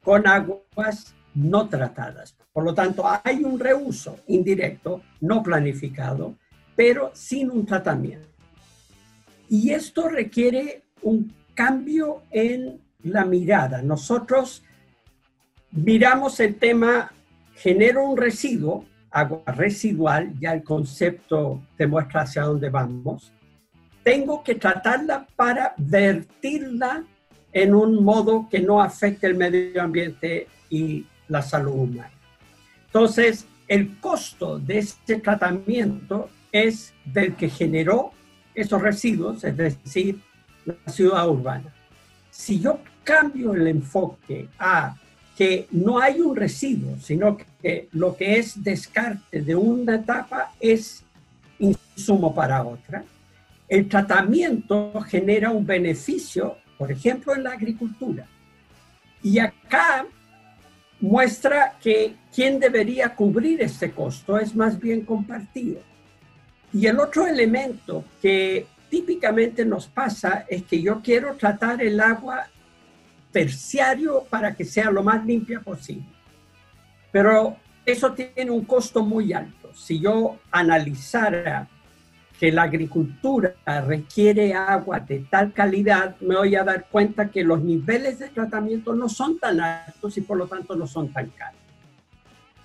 con 0.04 0.28
aguas 0.28 1.16
no 1.34 1.70
tratadas. 1.70 2.36
Por 2.52 2.64
lo 2.64 2.74
tanto, 2.74 3.04
hay 3.24 3.44
un 3.44 3.60
reuso 3.60 4.20
indirecto, 4.28 5.02
no 5.22 5.42
planificado, 5.42 6.36
pero 6.76 7.12
sin 7.14 7.50
un 7.50 7.66
tratamiento. 7.66 8.28
Y 9.48 9.72
esto 9.72 10.10
requiere 10.10 10.84
un 11.02 11.34
cambio 11.54 12.24
en 12.32 12.80
la 13.04 13.26
mirada. 13.26 13.82
Nosotros 13.82 14.64
miramos 15.72 16.40
el 16.40 16.56
tema, 16.56 17.12
genero 17.56 18.08
un 18.08 18.18
residuo, 18.18 18.86
agua 19.10 19.44
residual, 19.48 20.34
ya 20.40 20.54
el 20.54 20.64
concepto 20.64 21.62
demuestra 21.78 22.22
hacia 22.22 22.44
dónde 22.44 22.70
vamos. 22.70 23.32
Tengo 24.04 24.44
que 24.44 24.56
tratarla 24.56 25.28
para 25.36 25.74
vertirla 25.78 27.04
en 27.54 27.76
un 27.76 28.04
modo 28.04 28.48
que 28.50 28.60
no 28.60 28.82
afecte 28.82 29.28
el 29.28 29.36
medio 29.36 29.82
ambiente 29.82 30.48
y 30.70 31.06
la 31.28 31.42
salud 31.42 31.74
humana. 31.74 32.12
Entonces, 32.88 33.46
el 33.68 34.00
costo 34.00 34.60
de 34.60 34.80
este 34.80 35.18
tratamiento 35.20 36.30
es 36.52 36.94
del 37.06 37.36
que 37.36 37.50
generó 37.50 38.12
esos 38.54 38.82
residuos, 38.82 39.44
es 39.44 39.56
decir, 39.56 40.20
la 40.66 40.92
ciudad 40.92 41.30
urbana. 41.30 41.74
Si 42.30 42.60
yo 42.60 42.80
cambio 43.04 43.54
el 43.54 43.68
enfoque 43.68 44.48
a 44.60 44.96
que 45.38 45.68
no 45.72 46.00
hay 46.00 46.22
un 46.22 46.36
residuo, 46.36 46.98
sino 47.00 47.38
que 47.38 47.88
lo 47.94 48.16
que 48.16 48.38
es 48.38 48.64
descarte 48.64 49.42
de 49.42 49.56
una 49.56 49.96
etapa 49.96 50.54
es 50.60 51.04
insumo 51.60 52.34
para 52.34 52.64
otra, 52.64 53.04
el 53.68 53.88
tratamiento 53.88 55.00
genera 55.08 55.52
un 55.52 55.66
beneficio, 55.66 56.58
por 56.78 56.92
ejemplo, 56.92 57.34
en 57.34 57.44
la 57.44 57.52
agricultura. 57.52 58.28
Y 59.24 59.40
acá 59.40 60.06
muestra 61.00 61.78
que 61.82 62.16
quien 62.34 62.60
debería 62.60 63.16
cubrir 63.16 63.62
este 63.62 63.92
costo 63.92 64.38
es 64.38 64.56
más 64.56 64.80
bien 64.80 65.02
compartido. 65.02 65.80
Y 66.74 66.86
el 66.86 67.00
otro 67.00 67.28
elemento 67.28 68.04
que 68.22 68.66
típicamente 68.92 69.66
nos 69.66 69.88
pasa 69.88 70.46
es 70.50 70.64
que 70.64 70.82
yo 70.82 71.02
quiero 71.02 71.36
tratar 71.38 71.82
el 71.82 72.00
agua 72.02 72.48
terciario 73.32 74.26
para 74.30 74.54
que 74.54 74.66
sea 74.66 74.92
lo 74.92 75.02
más 75.02 75.26
limpia 75.26 75.62
posible. 75.62 76.06
Pero 77.10 77.56
eso 77.86 78.12
tiene 78.12 78.52
un 78.52 78.66
costo 78.66 79.02
muy 79.04 79.32
alto. 79.32 79.74
Si 79.74 80.02
yo 80.02 80.40
analizara 80.52 81.70
que 82.38 82.52
la 82.52 82.64
agricultura 82.64 83.56
requiere 83.88 84.54
agua 84.54 85.00
de 85.00 85.20
tal 85.20 85.54
calidad, 85.54 86.18
me 86.20 86.36
voy 86.36 86.56
a 86.56 86.64
dar 86.66 86.88
cuenta 86.90 87.30
que 87.30 87.46
los 87.46 87.64
niveles 87.64 88.20
de 88.20 88.28
tratamiento 88.28 88.94
no 88.94 89.08
son 89.08 89.40
tan 89.40 89.62
altos 89.62 90.18
y 90.18 90.22
por 90.22 90.38
lo 90.38 90.48
tanto 90.48 90.76
no 90.76 90.86
son 90.86 91.14
tan 91.14 91.30
caros. 91.30 91.62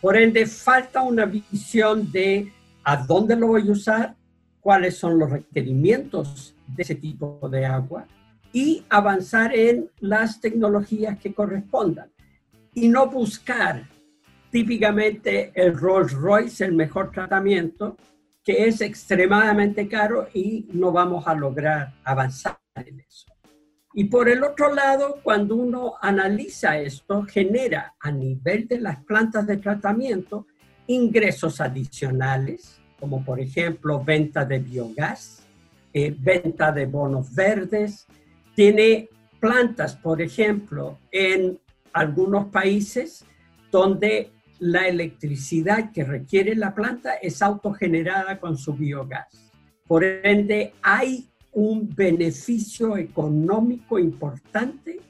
Por 0.00 0.16
ende, 0.16 0.44
falta 0.46 1.02
una 1.02 1.24
visión 1.24 2.10
de 2.10 2.52
a 2.82 2.96
dónde 2.96 3.36
lo 3.36 3.48
voy 3.48 3.68
a 3.68 3.72
usar, 3.72 4.14
cuáles 4.66 4.98
son 4.98 5.16
los 5.16 5.30
requerimientos 5.30 6.56
de 6.66 6.82
ese 6.82 6.96
tipo 6.96 7.48
de 7.48 7.64
agua 7.64 8.04
y 8.52 8.82
avanzar 8.88 9.54
en 9.54 9.92
las 10.00 10.40
tecnologías 10.40 11.20
que 11.20 11.32
correspondan 11.32 12.10
y 12.74 12.88
no 12.88 13.06
buscar 13.06 13.84
típicamente 14.50 15.52
el 15.54 15.78
Rolls 15.78 16.14
Royce, 16.14 16.64
el 16.64 16.72
mejor 16.72 17.12
tratamiento, 17.12 17.96
que 18.42 18.66
es 18.66 18.80
extremadamente 18.80 19.86
caro 19.86 20.26
y 20.34 20.66
no 20.72 20.90
vamos 20.90 21.28
a 21.28 21.34
lograr 21.36 21.94
avanzar 22.02 22.58
en 22.74 22.98
eso. 22.98 23.26
Y 23.94 24.06
por 24.06 24.28
el 24.28 24.42
otro 24.42 24.74
lado, 24.74 25.20
cuando 25.22 25.54
uno 25.54 25.94
analiza 26.02 26.76
esto, 26.76 27.22
genera 27.22 27.94
a 28.00 28.10
nivel 28.10 28.66
de 28.66 28.80
las 28.80 29.04
plantas 29.04 29.46
de 29.46 29.58
tratamiento 29.58 30.48
ingresos 30.88 31.60
adicionales, 31.60 32.80
como 32.98 33.24
por 33.24 33.40
ejemplo 33.40 34.02
venta 34.02 34.44
de 34.44 34.58
biogás, 34.58 35.42
eh, 35.92 36.14
venta 36.18 36.72
de 36.72 36.86
bonos 36.86 37.34
verdes, 37.34 38.06
tiene 38.54 39.08
plantas, 39.40 39.96
por 39.96 40.20
ejemplo, 40.20 40.98
en 41.10 41.58
algunos 41.92 42.46
países 42.46 43.24
donde 43.70 44.30
la 44.58 44.88
electricidad 44.88 45.92
que 45.92 46.04
requiere 46.04 46.54
la 46.54 46.74
planta 46.74 47.14
es 47.14 47.42
autogenerada 47.42 48.38
con 48.38 48.56
su 48.56 48.72
biogás. 48.74 49.52
Por 49.86 50.04
ende, 50.04 50.72
hay 50.82 51.28
un 51.52 51.88
beneficio 51.94 52.96
económico 52.96 53.98
importante 53.98 55.00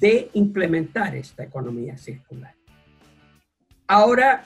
de 0.00 0.30
implementar 0.34 1.14
esta 1.16 1.44
economía 1.44 1.96
circular. 1.96 2.54
Ahora, 3.86 4.44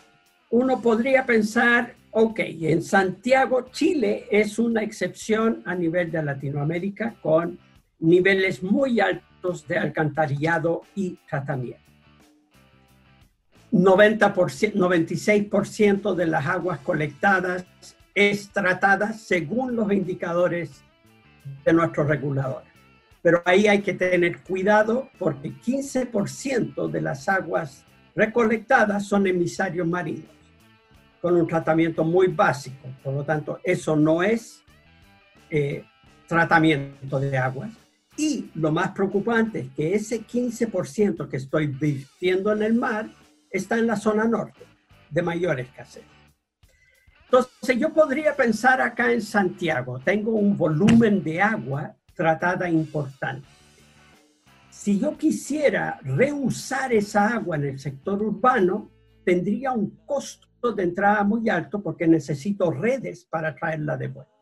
uno 0.50 0.80
podría 0.80 1.24
pensar, 1.24 1.94
ok, 2.18 2.40
en 2.62 2.82
Santiago, 2.82 3.66
Chile 3.70 4.26
es 4.30 4.58
una 4.58 4.82
excepción 4.82 5.62
a 5.66 5.74
nivel 5.74 6.10
de 6.10 6.22
Latinoamérica 6.22 7.14
con 7.20 7.58
niveles 7.98 8.62
muy 8.62 9.00
altos 9.00 9.68
de 9.68 9.76
alcantarillado 9.76 10.80
y 10.94 11.18
tratamiento. 11.28 11.84
90%, 13.70 14.72
96% 14.72 16.14
de 16.14 16.26
las 16.26 16.46
aguas 16.46 16.78
colectadas 16.78 17.66
es 18.14 18.48
tratada 18.48 19.12
según 19.12 19.76
los 19.76 19.92
indicadores 19.92 20.70
de 21.66 21.72
nuestro 21.74 22.04
regulador. 22.04 22.62
Pero 23.20 23.42
ahí 23.44 23.66
hay 23.66 23.82
que 23.82 23.92
tener 23.92 24.40
cuidado 24.40 25.10
porque 25.18 25.50
15% 25.52 26.90
de 26.90 27.00
las 27.02 27.28
aguas 27.28 27.84
recolectadas 28.14 29.06
son 29.06 29.26
emisarios 29.26 29.86
marinos 29.86 30.35
con 31.20 31.36
un 31.36 31.46
tratamiento 31.46 32.04
muy 32.04 32.28
básico. 32.28 32.88
Por 33.02 33.14
lo 33.14 33.24
tanto, 33.24 33.58
eso 33.64 33.96
no 33.96 34.22
es 34.22 34.62
eh, 35.50 35.84
tratamiento 36.26 37.20
de 37.20 37.36
aguas. 37.36 37.70
Y 38.16 38.50
lo 38.54 38.72
más 38.72 38.92
preocupante 38.92 39.60
es 39.60 39.70
que 39.72 39.94
ese 39.94 40.22
15% 40.22 41.28
que 41.28 41.36
estoy 41.36 41.66
virtiendo 41.66 42.52
en 42.52 42.62
el 42.62 42.74
mar 42.74 43.10
está 43.50 43.78
en 43.78 43.86
la 43.86 43.96
zona 43.96 44.24
norte, 44.24 44.64
de 45.10 45.22
mayor 45.22 45.60
escasez. 45.60 46.04
Entonces, 47.24 47.78
yo 47.78 47.92
podría 47.92 48.34
pensar 48.34 48.80
acá 48.80 49.12
en 49.12 49.20
Santiago, 49.20 49.98
tengo 49.98 50.32
un 50.32 50.56
volumen 50.56 51.22
de 51.22 51.42
agua 51.42 51.96
tratada 52.14 52.70
importante. 52.70 53.46
Si 54.70 54.98
yo 54.98 55.16
quisiera 55.18 55.98
reusar 56.02 56.92
esa 56.92 57.34
agua 57.34 57.56
en 57.56 57.64
el 57.64 57.78
sector 57.78 58.22
urbano, 58.22 58.90
tendría 59.24 59.72
un 59.72 59.90
costo 60.06 60.45
de 60.72 60.84
entrada 60.84 61.24
muy 61.24 61.48
alto 61.48 61.82
porque 61.82 62.06
necesito 62.06 62.70
redes 62.70 63.24
para 63.24 63.54
traerla 63.54 63.96
de 63.96 64.08
vuelta. 64.08 64.32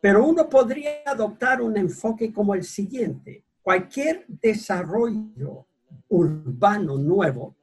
Pero 0.00 0.26
uno 0.26 0.48
podría 0.48 1.02
adoptar 1.06 1.60
un 1.60 1.76
enfoque 1.76 2.32
como 2.32 2.54
el 2.54 2.64
siguiente. 2.64 3.44
Cualquier 3.62 4.24
desarrollo 4.28 5.66
urbano 6.08 6.96
nuevo, 6.96 7.54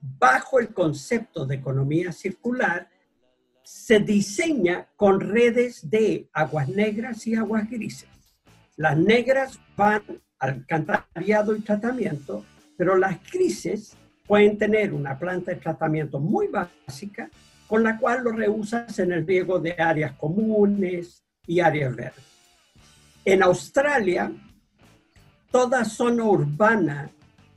bajo 0.00 0.58
el 0.58 0.74
concepto 0.74 1.46
de 1.46 1.56
economía 1.56 2.12
circular, 2.12 2.88
se 3.62 4.00
diseña 4.00 4.88
con 4.96 5.20
redes 5.20 5.88
de 5.88 6.28
aguas 6.32 6.68
negras 6.68 7.26
y 7.26 7.34
aguas 7.34 7.70
grises. 7.70 8.08
Las 8.76 8.98
negras 8.98 9.58
van 9.76 10.02
al 10.38 10.50
alcantarillado 10.50 11.54
y 11.54 11.60
tratamiento, 11.60 12.44
pero 12.76 12.96
las 12.96 13.18
grises 13.30 13.96
pueden 14.26 14.58
tener 14.58 14.92
una 14.92 15.18
planta 15.18 15.52
de 15.52 15.58
tratamiento 15.58 16.18
muy 16.18 16.48
básica 16.48 17.30
con 17.66 17.82
la 17.82 17.98
cual 17.98 18.24
lo 18.24 18.32
reusas 18.32 18.98
en 18.98 19.12
el 19.12 19.26
riego 19.26 19.58
de 19.58 19.72
áreas 19.72 20.12
comunes 20.12 21.24
y 21.46 21.60
áreas 21.60 21.96
verdes. 21.96 22.24
En 23.24 23.42
Australia, 23.42 24.32
toda 25.50 25.84
zona 25.84 26.24
urbana 26.24 27.10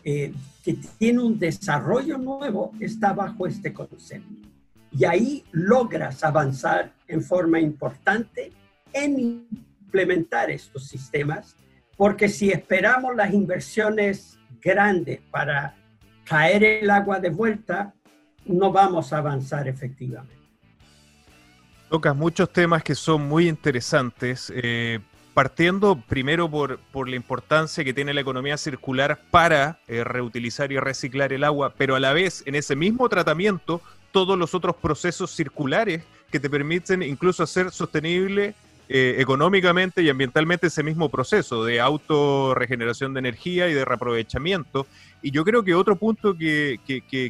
eh, 0.04 0.32
que 0.64 0.78
tiene 0.98 1.22
un 1.22 1.38
desarrollo 1.38 2.18
nuevo 2.18 2.72
está 2.80 3.14
bajo 3.14 3.48
este 3.48 3.74
concepto. 3.74 4.48
Y 4.92 5.04
ahí 5.04 5.44
logras 5.52 6.24
avanzar 6.24 6.94
en 7.08 7.22
forma 7.22 7.60
importante 7.60 8.52
en 8.94 9.20
implementar 9.20 10.50
estos 10.50 10.88
sistemas, 10.88 11.56
porque 11.98 12.30
si 12.30 12.52
esperamos 12.52 13.16
las 13.16 13.34
inversiones 13.34 14.40
grandes 14.62 15.20
para 15.30 15.76
caer 16.26 16.64
el 16.64 16.90
agua 16.90 17.20
de 17.20 17.30
vuelta, 17.30 17.94
no 18.46 18.72
vamos 18.72 19.14
a 19.14 19.20
avanzar 19.20 19.68
efectivamente. 19.68 20.36
Tocas 21.90 22.16
muchos 22.16 22.52
temas 22.52 22.84
que 22.84 22.96
son 22.96 23.28
muy 23.28 23.48
interesantes, 23.48 24.52
eh, 24.56 25.00
partiendo 25.34 26.02
primero 26.08 26.50
por, 26.50 26.80
por, 26.92 27.08
la 27.08 27.16
importancia 27.16 27.84
que 27.84 27.94
tiene 27.94 28.14
la 28.14 28.22
economía 28.22 28.58
circular 28.58 29.20
para 29.32 29.80
eh, 29.88 30.04
reutilizar 30.04 30.72
y 30.72 30.80
reciclar 30.80 31.32
el 31.32 31.44
agua, 31.44 31.74
pero 31.78 31.96
a 31.96 32.00
la 32.00 32.12
vez 32.12 32.44
en 32.46 32.56
ese 32.56 32.76
mismo 32.76 33.08
tratamiento 33.08 33.82
todos 34.12 34.38
los 34.38 34.56
otros 34.56 34.76
procesos 34.78 35.32
circulares 35.32 36.04
que 36.32 36.40
te 36.40 36.50
permiten 36.50 37.04
incluso 37.04 37.44
hacer 37.44 37.72
sostenible 37.72 38.56
eh, 38.88 39.16
económicamente 39.18 40.04
y 40.04 40.10
ambientalmente 40.10 40.68
ese 40.68 40.84
mismo 40.84 41.10
proceso 41.10 41.64
de 41.64 41.80
autorregeneración 41.80 43.14
de 43.14 43.20
energía 43.20 43.68
y 43.68 43.74
de 43.74 43.84
reaprovechamiento. 43.84 44.86
Y 45.24 45.32
yo 45.32 45.44
creo 45.44 45.64
que 45.64 45.74
otro 45.74 45.96
punto 45.96 46.38
que, 46.38 46.80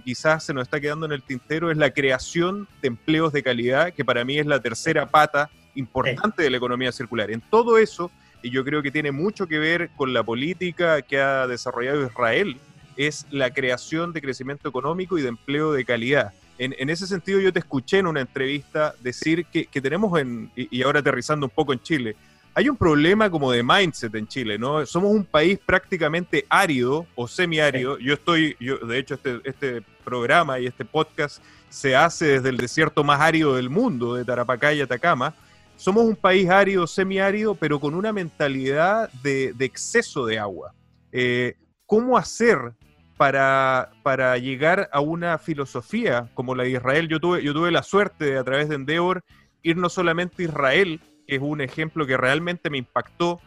quizás 0.03 0.43
se 0.43 0.53
nos 0.53 0.63
está 0.63 0.81
quedando 0.81 1.05
en 1.05 1.13
el 1.13 1.23
tintero 1.23 1.71
es 1.71 1.77
la 1.77 1.91
creación 1.91 2.67
de 2.81 2.89
empleos 2.89 3.31
de 3.31 3.41
calidad, 3.41 3.93
que 3.93 4.03
para 4.03 4.25
mí 4.25 4.37
es 4.37 4.45
la 4.45 4.59
tercera 4.59 5.05
pata 5.05 5.49
importante 5.75 6.43
de 6.43 6.49
la 6.49 6.57
economía 6.57 6.91
circular. 6.91 7.31
En 7.31 7.39
todo 7.39 7.77
eso, 7.77 8.11
y 8.43 8.49
yo 8.49 8.65
creo 8.65 8.81
que 8.81 8.91
tiene 8.91 9.13
mucho 9.13 9.47
que 9.47 9.57
ver 9.57 9.91
con 9.95 10.13
la 10.13 10.23
política 10.23 11.01
que 11.03 11.21
ha 11.21 11.47
desarrollado 11.47 12.05
Israel, 12.05 12.57
es 12.97 13.25
la 13.31 13.51
creación 13.51 14.11
de 14.11 14.21
crecimiento 14.21 14.67
económico 14.67 15.17
y 15.17 15.21
de 15.21 15.29
empleo 15.29 15.71
de 15.71 15.85
calidad. 15.85 16.33
En, 16.57 16.89
ese 16.89 17.05
sentido, 17.05 17.39
yo 17.39 17.51
te 17.51 17.59
escuché 17.59 17.99
en 17.99 18.07
una 18.07 18.21
entrevista 18.21 18.95
decir 19.01 19.45
que, 19.45 19.81
tenemos, 19.81 20.17
en, 20.19 20.51
y 20.55 20.81
ahora 20.83 20.99
aterrizando 20.99 21.45
un 21.47 21.51
poco 21.51 21.73
en 21.73 21.81
Chile, 21.81 22.15
hay 22.57 22.69
un 22.69 22.77
problema 22.77 23.29
como 23.29 23.51
de 23.51 23.61
mindset 23.61 24.15
en 24.15 24.27
Chile, 24.27 24.57
¿no? 24.57 24.85
Somos 24.85 25.11
un 25.11 25.25
país 25.25 25.59
prácticamente 25.63 26.45
árido 26.47 27.05
o 27.13 27.27
semiárido. 27.27 27.99
Yo 27.99 28.13
estoy, 28.13 28.55
yo, 28.61 28.77
de 28.77 28.97
hecho, 28.97 29.15
este, 29.15 29.41
este 29.43 29.81
programa 30.05 30.57
y 30.57 30.65
este 30.65 30.85
podcast 30.85 31.43
se 31.67 31.97
hace 31.97 32.25
desde 32.27 32.47
el 32.47 32.55
desierto 32.55 33.03
más 33.03 33.19
árido 33.19 33.57
del 33.57 33.69
mundo, 33.69 34.15
de 34.15 34.23
Tarapacá 34.23 34.73
y 34.73 34.79
Atacama. 34.79 35.35
Somos 35.75 36.05
un 36.05 36.15
país 36.15 36.49
árido, 36.49 36.87
semiárido, 36.87 37.55
pero 37.55 37.81
con 37.81 37.93
una 37.93 38.13
mentalidad 38.13 39.11
de, 39.21 39.53
exceso 39.59 40.25
de 40.25 40.39
agua. 40.39 40.73
Eh, 41.11 41.55
¿Cómo 41.85 42.17
hacer 42.17 42.73
para, 43.17 43.91
para 44.03 44.37
llegar 44.37 44.89
a 44.91 44.99
una 44.99 45.37
filosofía 45.37 46.29
como 46.33 46.55
la 46.55 46.63
de 46.63 46.71
Israel? 46.71 47.07
Yo 47.07 47.19
tuve, 47.19 47.43
yo 47.43 47.53
tuve 47.53 47.71
la 47.71 47.83
suerte 47.83 48.25
de, 48.25 48.37
a 48.37 48.43
través 48.43 48.69
de 48.69 48.75
Endeavor, 48.75 49.23
ir 49.63 49.77
no 49.77 49.89
solamente 49.89 50.43
a 50.43 50.45
Israel, 50.47 50.99
que 51.27 51.35
es 51.35 51.41
un 51.41 51.61
ejemplo 51.61 52.05
que 52.05 52.17
realmente 52.17 52.69
me 52.69 52.77
impactó 52.77 53.39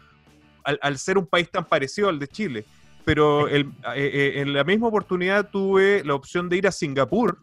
al, 0.65 0.99
ser 0.99 1.17
un 1.17 1.27
país 1.27 1.51
tan 1.51 1.65
parecido 1.65 2.09
al 2.09 2.19
de 2.19 2.29
Chile. 2.29 2.65
Pero 3.05 3.49
eh, 3.49 3.67
eh, 3.95 4.33
en 4.37 4.53
la 4.53 4.65
misma 4.65 4.89
oportunidad 4.89 5.49
tuve 5.51 6.05
la 6.05 6.15
opción 6.15 6.49
de 6.49 6.59
ir 6.59 6.67
a 6.67 6.73
Singapur. 6.73 7.39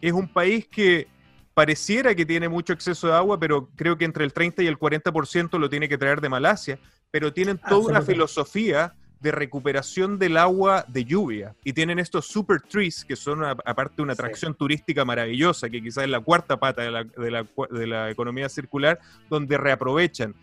Es 0.00 0.12
un 0.12 0.28
país 0.28 0.66
que 0.68 1.08
pareciera 1.54 2.14
que 2.14 2.26
tiene 2.26 2.48
mucho 2.48 2.72
exceso 2.72 3.06
de 3.06 3.14
agua, 3.14 3.38
pero 3.38 3.70
creo 3.76 3.96
que 3.96 4.04
entre 4.04 4.24
el 4.24 4.32
30 4.32 4.62
y 4.62 4.66
el 4.66 4.78
40% 4.78 5.58
lo 5.58 5.70
tiene 5.70 5.88
que 5.88 5.96
traer 5.96 6.20
de 6.20 6.28
Malasia. 6.28 6.78
Pero 7.10 7.32
tienen 7.32 7.58
toda 7.58 7.90
una 7.90 8.02
filosofía 8.02 8.94
de 9.20 9.32
recuperación 9.32 10.18
del 10.18 10.36
agua 10.36 10.84
de 10.88 11.04
lluvia. 11.04 11.54
Y 11.62 11.72
tienen 11.72 11.98
estos 11.98 12.26
super 12.26 12.60
trees, 12.60 13.04
que 13.04 13.16
son 13.16 13.44
aparte 13.44 14.02
una 14.02 14.14
atracción 14.14 14.54
turística 14.54 15.04
maravillosa, 15.04 15.68
que 15.68 15.82
quizás 15.82 16.04
es 16.04 16.10
la 16.10 16.20
cuarta 16.20 16.58
pata 16.58 16.82
de 16.82 16.90
la, 16.90 17.04
de 17.04 17.30
la, 17.30 17.46
de 17.70 17.86
la 17.86 18.10
economía 18.10 18.48
circular, 18.48 18.98
donde 19.28 19.58
reaprovechan. 19.58 20.34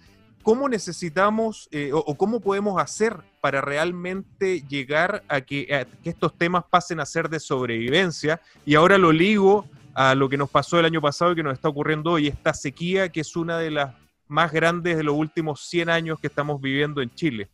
¿Cómo 0.43 0.69
necesitamos 0.69 1.67
eh, 1.71 1.89
o, 1.91 2.15
cómo 2.15 2.39
podemos 2.39 2.81
hacer 2.81 3.17
para 3.41 3.59
realmente 3.59 4.61
llegar 4.61 5.21
a 5.27 5.41
que, 5.41 5.67
a 5.75 5.83
que 6.01 6.09
estos 6.09 6.37
temas 6.37 6.63
pasen 6.69 7.01
a 7.01 7.05
ser 7.05 7.27
de 7.27 7.39
sobrevivencia? 7.39 8.39
Y 8.65 8.75
ahora 8.75 8.97
lo 8.97 9.11
ligo 9.11 9.67
a 9.93 10.15
lo 10.15 10.29
que 10.29 10.37
nos 10.37 10.49
pasó 10.49 10.79
el 10.79 10.85
año 10.85 11.01
pasado 11.01 11.33
y 11.33 11.35
que 11.35 11.43
nos 11.43 11.53
está 11.53 11.67
ocurriendo 11.67 12.11
hoy, 12.11 12.27
esta 12.27 12.53
sequía 12.53 13.09
que 13.09 13.21
es 13.21 13.35
una 13.35 13.57
de 13.57 13.71
las 13.71 13.95
más 14.27 14.51
grandes 14.51 14.95
de 14.95 15.03
los 15.03 15.15
últimos 15.15 15.67
100 15.67 15.89
años 15.89 16.19
que 16.19 16.27
estamos 16.27 16.61
viviendo 16.61 17.01
en 17.01 17.13
Chile. 17.13 17.49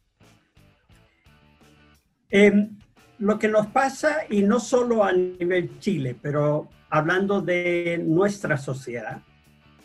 Em, 2.35 2.79
lo 3.19 3.37
que 3.37 3.47
nos 3.47 3.67
pasa, 3.67 4.21
y 4.27 4.41
no 4.41 4.59
solo 4.59 5.03
a 5.03 5.13
nivel 5.13 5.77
Chile, 5.77 6.17
pero 6.19 6.67
hablando 6.89 7.41
de 7.41 8.01
nuestra 8.03 8.57
sociedad, 8.57 9.21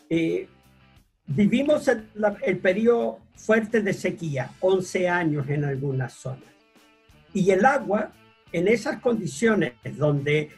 eh, 0.09 0.47
vivimos 1.27 1.87
el, 1.87 2.09
el, 2.41 2.57
periodo 2.57 3.19
fuerte 3.35 3.83
de 3.83 3.93
sequía, 3.93 4.49
11 4.61 5.07
años 5.07 5.47
en 5.47 5.63
algunas 5.63 6.13
zonas. 6.13 6.49
Y 7.35 7.51
el 7.51 7.63
agua, 7.65 8.13
en 8.51 8.67
esas 8.67 8.99
condiciones 8.99 9.73
donde 9.95 10.49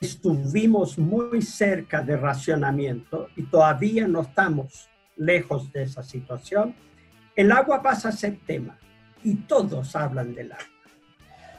estuvimos 0.00 0.96
muy 0.96 1.42
cerca 1.42 2.02
de 2.02 2.16
racionamiento 2.16 3.30
y 3.34 3.42
todavía 3.42 4.06
no 4.06 4.20
estamos 4.20 4.88
lejos 5.16 5.72
de 5.72 5.82
esa 5.82 6.04
situación, 6.04 6.72
el 7.34 7.50
agua 7.50 7.82
pasa 7.82 8.10
a 8.10 8.12
ser 8.12 8.38
tema 8.46 8.78
y 9.24 9.34
todos 9.34 9.96
hablan 9.96 10.32
del 10.32 10.52
agua 10.52 10.75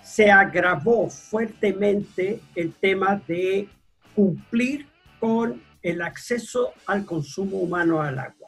se 0.08 0.32
agravó 0.32 1.10
fuertemente 1.10 2.40
el 2.56 2.74
tema 2.74 3.22
de 3.28 3.68
cumplir 4.16 4.88
con 5.20 5.62
el 5.84 6.02
acceso 6.02 6.72
al 6.86 7.06
consumo 7.06 7.58
humano 7.58 8.02
al 8.02 8.18
agua. 8.18 8.48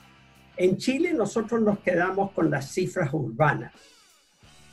En 0.56 0.78
Chile 0.78 1.14
nosotros 1.14 1.62
nos 1.62 1.80
quedamos 1.80 2.32
con 2.32 2.50
las 2.50 2.72
cifras 2.72 3.10
urbanas, 3.14 3.74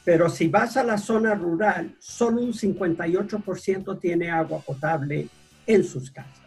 pero 0.04 0.30
si 0.30 0.46
vas 0.46 0.76
a 0.76 0.84
la 0.84 0.96
zona 0.96 1.34
rural, 1.34 1.96
solo 1.98 2.40
un 2.40 2.52
58% 2.52 4.00
tiene 4.00 4.30
agua 4.30 4.60
potable 4.60 5.28
en 5.66 5.82
sus 5.82 6.12
casas, 6.12 6.46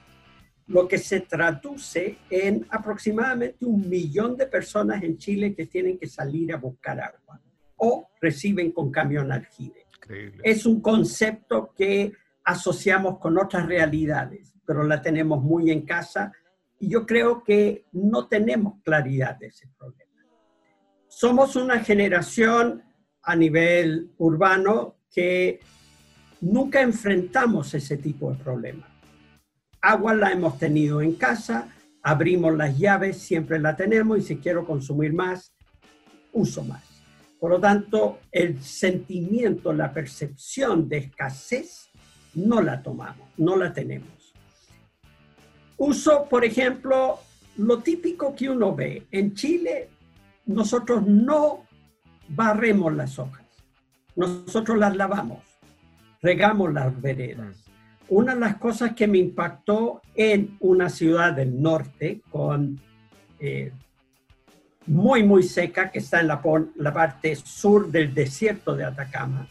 lo 0.68 0.88
que 0.88 0.98
se 0.98 1.20
traduce 1.20 2.18
en 2.30 2.66
aproximadamente 2.70 3.66
un 3.66 3.90
millón 3.90 4.38
de 4.38 4.46
personas 4.46 5.04
en 5.04 5.18
Chile 5.18 5.54
que 5.54 5.66
tienen 5.66 5.98
que 5.98 6.08
salir 6.08 6.54
a 6.54 6.58
buscar 6.58 7.00
agua 7.02 7.42
o 7.76 8.10
reciben 8.22 8.72
con 8.72 8.90
camión 8.90 9.32
aljibe. 9.34 9.89
Es 10.44 10.66
un 10.66 10.82
concepto 10.82 11.74
que 11.76 12.14
asociamos 12.44 13.20
con 13.20 13.38
otras 13.38 13.68
realidades, 13.68 14.54
pero 14.66 14.84
la 14.84 15.02
tenemos 15.02 15.44
muy 15.44 15.70
en 15.72 15.86
casa 15.86 16.32
y 16.80 16.90
yo 16.90 17.06
creo 17.06 17.44
que 17.44 17.86
no 17.92 18.28
tenemos 18.28 18.82
claridad 18.84 19.38
de 19.38 19.48
ese 19.48 19.68
problema. 19.78 20.10
Somos 21.08 21.56
una 21.56 21.80
generación 21.80 22.84
a 23.22 23.36
nivel 23.36 24.12
urbano 24.18 24.96
que 25.12 25.60
nunca 26.42 26.82
enfrentamos 26.82 27.74
ese 27.74 27.98
tipo 27.98 28.32
de 28.32 28.38
problemas. 28.38 28.90
Agua 29.82 30.14
la 30.14 30.32
hemos 30.32 30.58
tenido 30.58 31.02
en 31.02 31.16
casa, 31.16 31.70
abrimos 32.02 32.56
las 32.56 32.78
llaves, 32.78 33.18
siempre 33.18 33.60
la 33.60 33.76
tenemos 33.76 34.18
y 34.18 34.22
si 34.22 34.38
quiero 34.38 34.66
consumir 34.66 35.14
más, 35.14 35.54
uso 36.32 36.64
más. 36.64 36.89
Por 37.40 37.52
lo 37.52 37.60
tanto, 37.60 38.20
el 38.32 38.62
sentimiento, 38.62 39.72
la 39.72 39.94
percepción 39.94 40.90
de 40.90 40.98
escasez, 40.98 41.90
no 42.34 42.62
la 42.62 42.84
tomamos, 42.84 43.28
no 43.38 43.56
la 43.56 43.72
tenemos. 43.72 44.34
Uso, 45.78 46.28
por 46.30 46.44
ejemplo, 46.44 47.20
lo 47.58 47.80
típico 47.80 48.36
que 48.36 48.50
uno 48.50 48.76
ve. 48.76 49.08
En 49.12 49.34
Chile, 49.34 49.90
nosotros 50.46 51.06
no 51.08 51.66
barremos 52.28 52.94
las 52.94 53.18
hojas, 53.18 53.46
nosotros 54.16 54.78
las 54.78 54.96
lavamos, 54.98 55.40
regamos 56.22 56.74
las 56.74 57.02
veredas. 57.02 57.56
Mm. 57.56 58.16
Una 58.16 58.34
de 58.34 58.42
las 58.42 58.58
cosas 58.58 58.94
que 58.94 59.08
me 59.08 59.20
impactó 59.20 60.02
en 60.16 60.58
una 60.60 60.90
ciudad 60.90 61.34
del 61.34 61.62
norte 61.62 62.22
con 62.30 62.80
eh, 63.40 63.72
muy, 64.86 65.24
muy 65.24 65.44
seca, 65.44 65.92
que 65.92 66.00
está 66.00 66.22
en 66.22 66.28
la, 66.28 66.42
la 66.76 66.94
parte 66.94 67.36
sur 67.36 67.92
del 67.92 68.14
desierto 68.14 68.76
de 68.76 68.86
Atacama. 68.86 69.48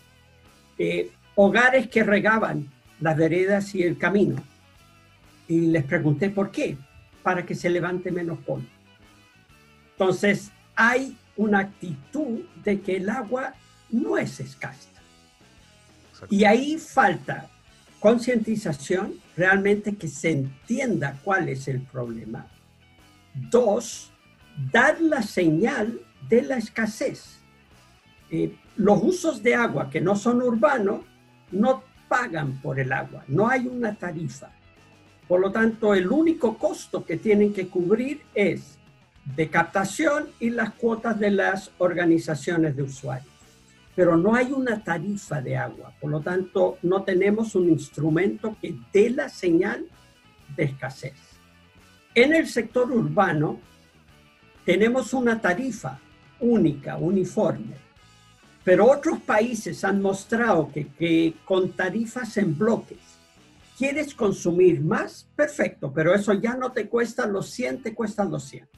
Eh, 0.79 1.11
hogares 1.35 1.89
que 1.89 2.03
regaban 2.03 2.69
las 3.01 3.17
veredas 3.17 3.75
y 3.75 3.83
el 3.83 3.99
camino. 3.99 4.43
Y 5.47 5.61
les 5.69 5.85
pregunté 5.85 6.31
por 6.31 6.51
qué, 6.51 6.77
para 7.23 7.47
que 7.47 7.55
se 7.55 7.71
levante 7.71 8.11
menos 8.11 8.39
polvo. 8.41 8.67
Entonces, 9.93 10.51
hay 10.75 11.17
una 11.37 11.61
actitud 11.61 12.41
de 12.65 12.81
que 12.81 12.97
el 12.97 13.09
agua 13.09 13.55
no 13.91 14.19
es 14.19 14.41
escasa. 14.41 14.89
Y 16.29 16.45
ahí 16.45 16.79
falta 16.79 17.49
concientización, 18.01 19.15
realmente 19.37 19.97
que 19.97 20.09
se 20.09 20.31
entienda 20.31 21.19
cuál 21.25 21.49
es 21.49 21.69
el 21.69 21.81
problema. 21.81 22.47
Dos, 23.35 24.13
dar 24.73 25.01
la 25.01 25.23
señal 25.23 26.01
de 26.29 26.43
la 26.43 26.57
escasez. 26.57 27.39
Eh, 28.31 28.55
los 28.77 29.03
usos 29.03 29.43
de 29.43 29.55
agua 29.55 29.89
que 29.91 30.01
no 30.01 30.17
son 30.17 30.43
urbanos 30.43 31.01
no 31.51 31.83
pagan 32.09 32.61
por 32.61 32.79
el 32.79 32.93
agua, 32.93 33.25
no 33.29 33.49
hay 33.49 33.67
una 33.67 33.95
tarifa. 33.95 34.51
Por 35.27 35.41
lo 35.41 35.53
tanto, 35.53 35.95
el 35.95 36.09
único 36.09 36.57
costo 36.57 37.05
que 37.05 37.17
tienen 37.17 37.53
que 37.53 37.69
cubrir 37.69 38.23
es 38.35 38.79
de 39.37 39.49
captación 39.49 40.29
y 40.41 40.51
las 40.51 40.73
cuotas 40.73 41.19
de 41.19 41.31
las 41.31 41.71
organizaciones 41.79 42.75
de 42.77 42.83
usuarios. 42.83 43.33
Pero 43.95 44.17
no 44.17 44.35
hay 44.35 44.53
una 44.53 44.83
tarifa 44.83 45.43
de 45.43 45.57
agua, 45.57 45.93
por 46.01 46.11
lo 46.11 46.21
tanto, 46.21 46.79
no 46.83 47.03
tenemos 47.03 47.55
un 47.55 47.69
instrumento 47.69 48.57
que 48.61 48.75
dé 48.93 49.11
la 49.11 49.29
señal 49.29 49.87
de 50.57 50.65
escasez. 50.65 51.15
En 52.15 52.35
el 52.35 52.49
sector 52.49 52.91
urbano, 52.91 53.61
tenemos 54.69 55.15
una 55.15 55.41
tarifa 55.41 55.99
única, 56.41 56.99
uniforme, 56.99 57.77
pero 58.63 58.85
otros 58.85 59.19
países 59.23 59.83
han 59.83 60.03
mostrado 60.03 60.71
que, 60.71 61.35
con 61.47 61.73
tarifas 61.73 62.37
en 62.37 62.59
bloques, 62.59 62.99
quieres 63.79 64.15
consumir 64.15 64.83
más, 64.83 65.27
perfecto, 65.35 65.91
pero 65.91 66.15
eso 66.15 66.35
ya 66.35 66.55
no 66.55 66.71
te 66.71 66.87
cuesta 66.87 67.25
los 67.25 67.49
100, 67.49 67.83
te 67.83 67.95
cuesta 67.95 68.27
los 68.27 68.45
100. 68.45 68.69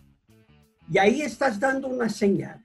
Y 0.93 0.99
ahí 0.99 1.23
estás 1.23 1.59
dando 1.59 1.89
una 1.89 2.09
señal. 2.09 2.65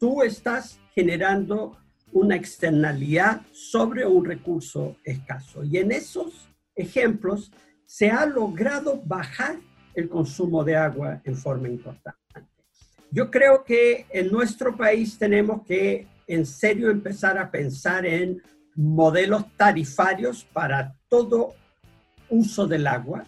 Tú 0.00 0.22
estás 0.22 0.80
generando 0.94 1.76
una 2.10 2.36
externalidad 2.36 3.42
sobre 3.52 4.06
un 4.06 4.24
recurso 4.24 4.96
escaso. 5.04 5.62
Y 5.62 5.76
en 5.76 5.92
esos 5.92 6.48
ejemplos 6.74 7.52
se 7.84 8.10
ha 8.10 8.24
logrado 8.24 9.02
bajar 9.04 9.56
el 9.92 10.08
consumo 10.08 10.64
de 10.64 10.76
agua 10.76 11.20
en 11.22 11.36
forma 11.36 11.68
importante. 11.68 12.25
Yo 13.10 13.30
creo 13.30 13.64
que 13.64 14.06
en 14.10 14.30
nuestro 14.30 14.76
país 14.76 15.18
tenemos 15.18 15.64
que 15.64 16.06
en 16.26 16.44
serio 16.44 16.90
empezar 16.90 17.38
a 17.38 17.50
pensar 17.50 18.04
en 18.04 18.42
modelos 18.74 19.44
tarifarios 19.56 20.44
para 20.44 20.94
todo 21.08 21.54
uso 22.28 22.66
del 22.66 22.86
agua 22.86 23.24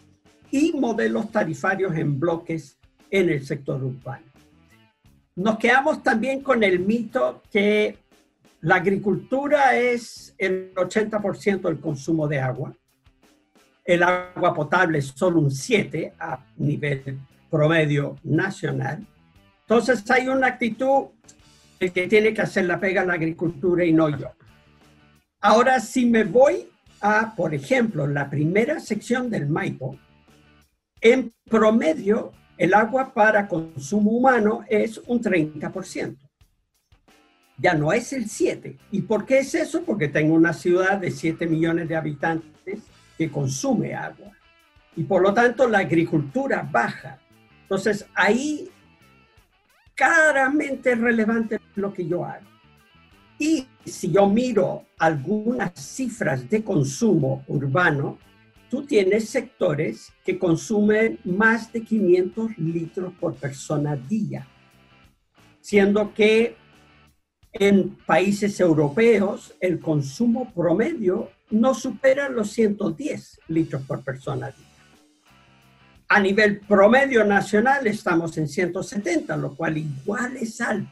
y 0.50 0.72
modelos 0.72 1.30
tarifarios 1.30 1.96
en 1.96 2.18
bloques 2.18 2.78
en 3.10 3.30
el 3.30 3.44
sector 3.46 3.82
urbano. 3.82 4.26
Nos 5.36 5.58
quedamos 5.58 6.02
también 6.02 6.42
con 6.42 6.64
el 6.64 6.80
mito 6.80 7.42
que 7.50 7.96
la 8.60 8.76
agricultura 8.76 9.76
es 9.76 10.34
el 10.36 10.74
80% 10.74 11.60
del 11.62 11.80
consumo 11.80 12.26
de 12.26 12.40
agua. 12.40 12.74
El 13.84 14.02
agua 14.02 14.52
potable 14.52 14.98
es 14.98 15.06
solo 15.06 15.40
un 15.40 15.50
7% 15.50 16.12
a 16.18 16.44
nivel 16.56 17.20
promedio 17.48 18.16
nacional. 18.24 19.06
Entonces 19.68 20.10
hay 20.10 20.28
una 20.28 20.46
actitud 20.46 21.08
el 21.78 21.92
que 21.92 22.08
tiene 22.08 22.32
que 22.32 22.40
hacer 22.40 22.64
la 22.64 22.80
pega 22.80 23.04
la 23.04 23.12
agricultura 23.12 23.84
y 23.84 23.92
no 23.92 24.08
yo. 24.08 24.32
Ahora, 25.42 25.78
si 25.78 26.06
me 26.06 26.24
voy 26.24 26.70
a, 27.02 27.34
por 27.36 27.54
ejemplo, 27.54 28.06
la 28.06 28.30
primera 28.30 28.80
sección 28.80 29.28
del 29.28 29.46
Maipo, 29.46 29.98
en 31.02 31.34
promedio 31.50 32.32
el 32.56 32.72
agua 32.72 33.12
para 33.12 33.46
consumo 33.46 34.12
humano 34.12 34.64
es 34.70 35.02
un 35.06 35.20
30%. 35.20 36.16
Ya 37.58 37.74
no 37.74 37.92
es 37.92 38.14
el 38.14 38.26
7. 38.26 38.78
¿Y 38.90 39.02
por 39.02 39.26
qué 39.26 39.40
es 39.40 39.54
eso? 39.54 39.82
Porque 39.82 40.08
tengo 40.08 40.34
una 40.34 40.54
ciudad 40.54 40.96
de 40.96 41.10
7 41.10 41.46
millones 41.46 41.88
de 41.88 41.96
habitantes 41.96 42.80
que 43.18 43.30
consume 43.30 43.94
agua. 43.94 44.32
Y 44.96 45.04
por 45.04 45.20
lo 45.20 45.34
tanto 45.34 45.68
la 45.68 45.80
agricultura 45.80 46.66
baja. 46.72 47.18
Entonces 47.62 48.06
ahí 48.14 48.70
claramente 49.98 50.94
relevante 50.94 51.58
lo 51.74 51.92
que 51.92 52.06
yo 52.06 52.24
hago. 52.24 52.46
Y 53.36 53.66
si 53.84 54.12
yo 54.12 54.28
miro 54.28 54.86
algunas 54.96 55.74
cifras 55.74 56.48
de 56.48 56.62
consumo 56.62 57.44
urbano, 57.48 58.16
tú 58.70 58.84
tienes 58.84 59.28
sectores 59.28 60.12
que 60.24 60.38
consumen 60.38 61.18
más 61.24 61.72
de 61.72 61.82
500 61.82 62.58
litros 62.58 63.12
por 63.14 63.34
persona 63.34 63.96
día, 63.96 64.46
siendo 65.60 66.14
que 66.14 66.56
en 67.52 67.96
países 68.06 68.60
europeos 68.60 69.56
el 69.60 69.80
consumo 69.80 70.52
promedio 70.54 71.30
no 71.50 71.74
supera 71.74 72.28
los 72.28 72.50
110 72.52 73.40
litros 73.48 73.82
por 73.82 74.04
persona 74.04 74.50
día. 74.50 74.77
A 76.10 76.20
nivel 76.20 76.60
promedio 76.60 77.22
nacional 77.22 77.86
estamos 77.86 78.38
en 78.38 78.48
170, 78.48 79.36
lo 79.36 79.54
cual 79.54 79.76
igual 79.76 80.38
es 80.38 80.58
alto. 80.62 80.90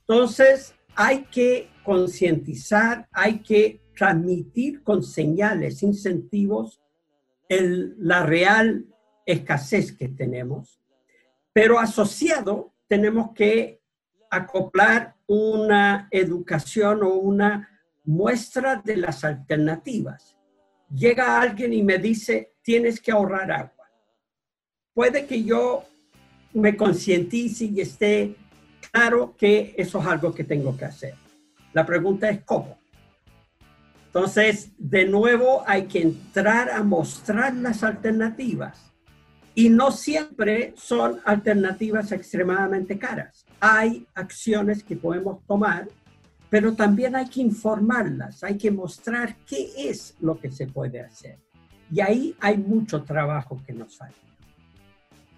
Entonces, 0.00 0.74
hay 0.94 1.24
que 1.24 1.68
concientizar, 1.84 3.06
hay 3.12 3.40
que 3.40 3.82
transmitir 3.94 4.82
con 4.82 5.02
señales, 5.02 5.82
incentivos, 5.82 6.80
la 7.48 8.24
real 8.24 8.86
escasez 9.26 9.92
que 9.92 10.08
tenemos, 10.08 10.80
pero 11.52 11.78
asociado 11.78 12.72
tenemos 12.88 13.32
que 13.34 13.82
acoplar 14.30 15.16
una 15.26 16.08
educación 16.10 17.02
o 17.02 17.10
una 17.14 17.80
muestra 18.04 18.82
de 18.82 18.96
las 18.96 19.22
alternativas. 19.22 20.36
Llega 20.90 21.40
alguien 21.40 21.74
y 21.74 21.82
me 21.82 21.98
dice, 21.98 22.54
tienes 22.62 23.00
que 23.00 23.12
ahorrar 23.12 23.52
agua 23.52 23.75
puede 24.96 25.26
que 25.26 25.44
yo 25.44 25.84
me 26.54 26.74
concientice 26.74 27.66
y 27.66 27.82
esté 27.82 28.34
claro 28.90 29.34
que 29.36 29.74
eso 29.76 30.00
es 30.00 30.06
algo 30.06 30.34
que 30.34 30.42
tengo 30.42 30.74
que 30.74 30.86
hacer. 30.86 31.14
La 31.74 31.84
pregunta 31.84 32.30
es 32.30 32.42
cómo. 32.44 32.78
Entonces, 34.06 34.70
de 34.78 35.04
nuevo, 35.04 35.62
hay 35.66 35.84
que 35.84 36.00
entrar 36.00 36.70
a 36.70 36.82
mostrar 36.82 37.54
las 37.56 37.84
alternativas. 37.84 38.90
Y 39.54 39.68
no 39.68 39.90
siempre 39.90 40.72
son 40.78 41.20
alternativas 41.26 42.10
extremadamente 42.12 42.98
caras. 42.98 43.44
Hay 43.60 44.06
acciones 44.14 44.82
que 44.82 44.96
podemos 44.96 45.44
tomar, 45.46 45.88
pero 46.48 46.72
también 46.72 47.16
hay 47.16 47.28
que 47.28 47.42
informarlas, 47.42 48.42
hay 48.42 48.56
que 48.56 48.70
mostrar 48.70 49.36
qué 49.46 49.90
es 49.90 50.14
lo 50.20 50.40
que 50.40 50.50
se 50.50 50.66
puede 50.66 51.02
hacer. 51.02 51.38
Y 51.92 52.00
ahí 52.00 52.34
hay 52.40 52.56
mucho 52.56 53.02
trabajo 53.02 53.60
que 53.66 53.74
nos 53.74 53.94
falta. 53.94 54.25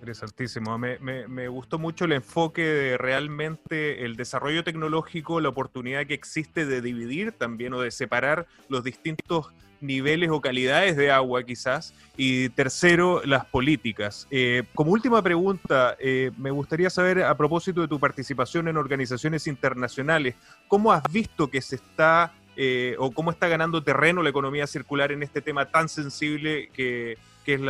Interesantísimo. 0.01 0.79
Me, 0.79 0.99
me, 0.99 1.49
gustó 1.49 1.79
mucho 1.79 2.05
el 2.05 2.13
enfoque 2.13 2.63
de 2.63 2.99
realmente 2.99 4.05
el 4.05 4.15
desarrollo 4.15 4.63
tecnológico, 4.63 5.41
la 5.41 5.49
oportunidad 5.49 6.07
que 6.07 6.15
existe 6.15 6.67
de 6.67 6.81
dividir 6.81 7.33
también 7.33 7.73
o 7.75 7.81
de 7.81 7.91
separar 7.91 8.47
los 8.69 8.85
distintos 8.85 9.51
niveles 9.81 10.31
o 10.31 10.41
calidades 10.41 10.97
de 10.97 11.11
agua 11.11 11.43
quizás. 11.43 11.95
Y 12.17 12.49
tercero, 12.51 13.23
las 13.25 13.45
políticas. 13.47 14.29
Eh, 14.31 14.63
como 14.75 14.93
última 14.93 15.21
pregunta, 15.21 15.97
eh, 15.99 16.31
me 16.37 16.53
gustaría 16.53 16.91
saber 16.91 17.25
a 17.25 17.37
propósito 17.37 17.81
de 17.81 17.89
tu 17.89 17.99
participación 17.99 18.69
en 18.69 18.77
organizaciones 18.77 19.47
internacionales, 19.49 20.37
¿cómo 20.69 20.93
has 20.93 21.03
visto 21.11 21.51
que 21.51 21.61
se 21.61 21.77
está 21.77 22.33
eh, 22.57 22.97
o 22.99 23.13
cómo 23.13 23.31
está 23.31 23.47
ganando 23.47 23.83
terreno 23.83 24.23
la 24.23 24.31
economía 24.31 24.67
circular 24.67 25.13
en 25.13 25.23
este 25.23 25.41
tema 25.41 25.67
tan 25.67 25.89
sensible 25.89 26.71
que 26.73 27.17
que 27.49 27.55
es 27.55 27.61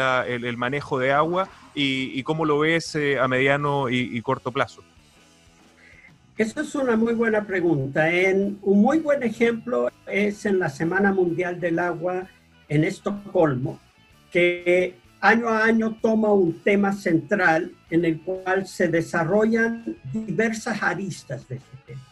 el, 0.43 0.57
manejo 0.57 0.99
de 0.99 1.13
agua 1.13 1.49
y, 1.73 2.21
cómo 2.25 2.45
lo 2.45 2.59
ves 2.59 2.97
eh, 2.97 3.17
a 3.21 3.29
mediano 3.29 3.89
y, 3.89 4.21
corto 4.23 4.51
plazo. 4.51 4.83
Esa 6.37 6.63
es 6.63 6.75
una 6.75 6.97
muy 6.97 7.15
buena 7.15 7.45
pregunta. 7.45 8.11
En, 8.11 8.59
un 8.63 8.83
muy 8.83 8.99
buen 8.99 9.23
ejemplo 9.23 9.89
es 10.07 10.47
en 10.47 10.59
la 10.59 10.69
Semana 10.69 11.13
Mundial 11.13 11.61
del 11.61 11.79
Agua 11.79 12.27
en 12.69 12.83
Estocolmo, 12.83 13.79
que 14.33 14.97
año 15.21 15.49
a 15.49 15.65
año 15.65 15.97
toma 16.03 16.33
un 16.33 16.59
tema 16.59 16.93
central 16.93 17.71
en 17.89 18.05
el 18.05 18.21
cual 18.21 18.67
se 18.67 18.89
desarrollan 18.89 19.97
diversas 20.13 20.83
aristas 20.83 21.47
de 21.47 21.57
este 21.57 21.77
tema. 21.87 22.03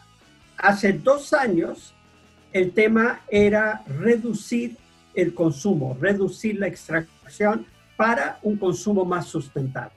Hace 0.57 0.93
dos 0.93 1.33
años 1.33 1.93
el 2.53 2.71
tema 2.71 3.23
era 3.29 3.83
reducir 3.87 4.77
el 5.17 5.33
consumo, 5.33 5.97
reducir 5.99 6.59
la 6.59 6.67
extracción 6.67 7.65
para 7.97 8.39
un 8.43 8.55
consumo 8.55 9.03
más 9.03 9.25
sustentable. 9.25 9.91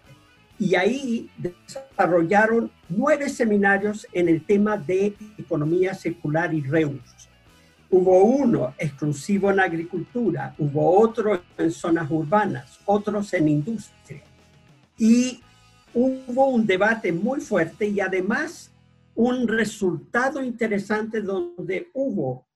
Y 0.58 0.74
ahí 0.74 1.30
desarrollaron 1.36 2.70
nueve 2.88 3.28
seminarios 3.28 4.06
en 4.12 4.30
el 4.30 4.44
tema 4.44 4.78
de 4.78 5.14
economía 5.38 5.94
circular 5.94 6.52
y 6.54 6.62
reus. 6.62 7.00
Hubo 7.90 8.24
uno 8.24 8.74
exclusivo 8.78 9.50
en 9.50 9.60
agricultura, 9.60 10.54
hubo 10.58 10.98
otro 10.98 11.42
en 11.58 11.70
zonas 11.70 12.10
urbanas, 12.10 12.78
otros 12.86 13.32
en 13.34 13.48
industria. 13.48 14.22
Y 14.96 15.42
hubo 15.92 16.46
un 16.46 16.66
debate 16.66 17.12
muy 17.12 17.40
fuerte 17.40 17.86
y 17.86 18.00
además 18.00 18.70
un 19.14 19.46
resultado 19.46 20.42
interesante 20.42 21.20
donde 21.20 21.90
hubo 21.92 22.46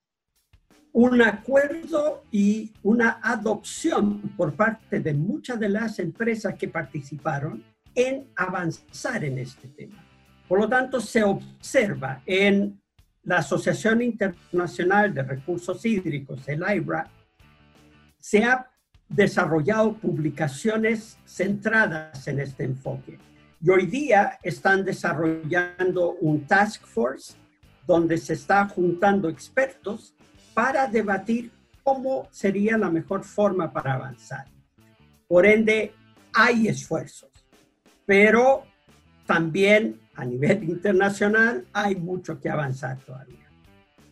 un 0.95 1.21
acuerdo 1.21 2.23
y 2.31 2.71
una 2.81 3.19
adopción 3.21 4.21
por 4.37 4.55
parte 4.55 5.01
de 5.01 5.13
muchas 5.13 5.59
de 5.59 5.67
las 5.67 5.99
empresas 5.99 6.55
que 6.55 6.69
participaron 6.69 7.61
en 7.93 8.29
avanzar 8.37 9.25
en 9.25 9.39
este 9.39 9.67
tema. 9.67 10.01
Por 10.47 10.61
lo 10.61 10.69
tanto, 10.69 11.01
se 11.01 11.21
observa 11.21 12.21
en 12.25 12.81
la 13.23 13.39
Asociación 13.39 14.01
Internacional 14.01 15.13
de 15.13 15.23
Recursos 15.23 15.85
Hídricos, 15.85 16.47
el 16.47 16.63
IBRA, 16.65 17.09
se 18.17 18.45
ha 18.45 18.71
desarrollado 19.09 19.95
publicaciones 19.97 21.17
centradas 21.25 22.25
en 22.29 22.39
este 22.39 22.63
enfoque. 22.63 23.19
Y 23.61 23.69
hoy 23.69 23.85
día 23.87 24.39
están 24.41 24.85
desarrollando 24.85 26.11
un 26.21 26.47
task 26.47 26.85
force 26.85 27.33
donde 27.85 28.17
se 28.17 28.31
está 28.31 28.65
juntando 28.69 29.27
expertos 29.27 30.15
para 30.55 30.87
debatir 30.87 31.51
cómo 31.83 32.27
sería 32.31 32.79
la 32.79 32.89
mejor 32.89 33.23
forma 33.23 33.71
para 33.71 33.93
avanzar. 33.93 34.45
Por 35.27 35.45
ende, 35.45 35.93
hay 36.33 36.67
esfuerzos, 36.67 37.29
pero 38.07 38.63
también 39.27 39.99
a 40.15 40.25
nivel 40.25 40.63
internacional 40.63 41.65
hay 41.73 41.95
mucho 41.95 42.39
que 42.39 42.49
avanzar 42.49 42.97
todavía. 43.05 43.35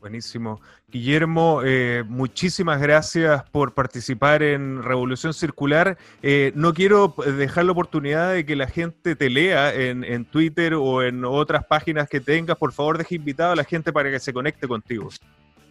Buenísimo. 0.02 0.60
Guillermo, 0.90 1.62
eh, 1.64 2.04
muchísimas 2.06 2.82
gracias 2.82 3.42
por 3.52 3.74
participar 3.74 4.44
en 4.44 4.84
Revolución 4.84 5.34
Circular. 5.34 5.98
Eh, 6.22 6.52
no 6.56 6.74
quiero 6.74 7.16
dejar 7.38 7.64
la 7.64 7.72
oportunidad 7.72 8.34
de 8.34 8.46
que 8.46 8.58
la 8.58 8.68
gente 8.68 9.16
te 9.16 9.30
lea 9.30 9.74
en, 9.74 10.04
en, 10.04 10.26
Twitter 10.26 10.74
o 10.74 11.02
en 11.02 11.24
otras 11.24 11.66
páginas 11.66 12.10
que 12.10 12.20
tengas. 12.20 12.58
Por 12.58 12.74
favor, 12.74 12.98
deje 12.98 13.16
invitado 13.16 13.54
a 13.54 13.56
la 13.56 13.64
gente 13.64 13.94
para 13.94 14.12
que 14.12 14.20
se 14.20 14.34
conecte 14.34 14.68
contigo. 14.68 15.10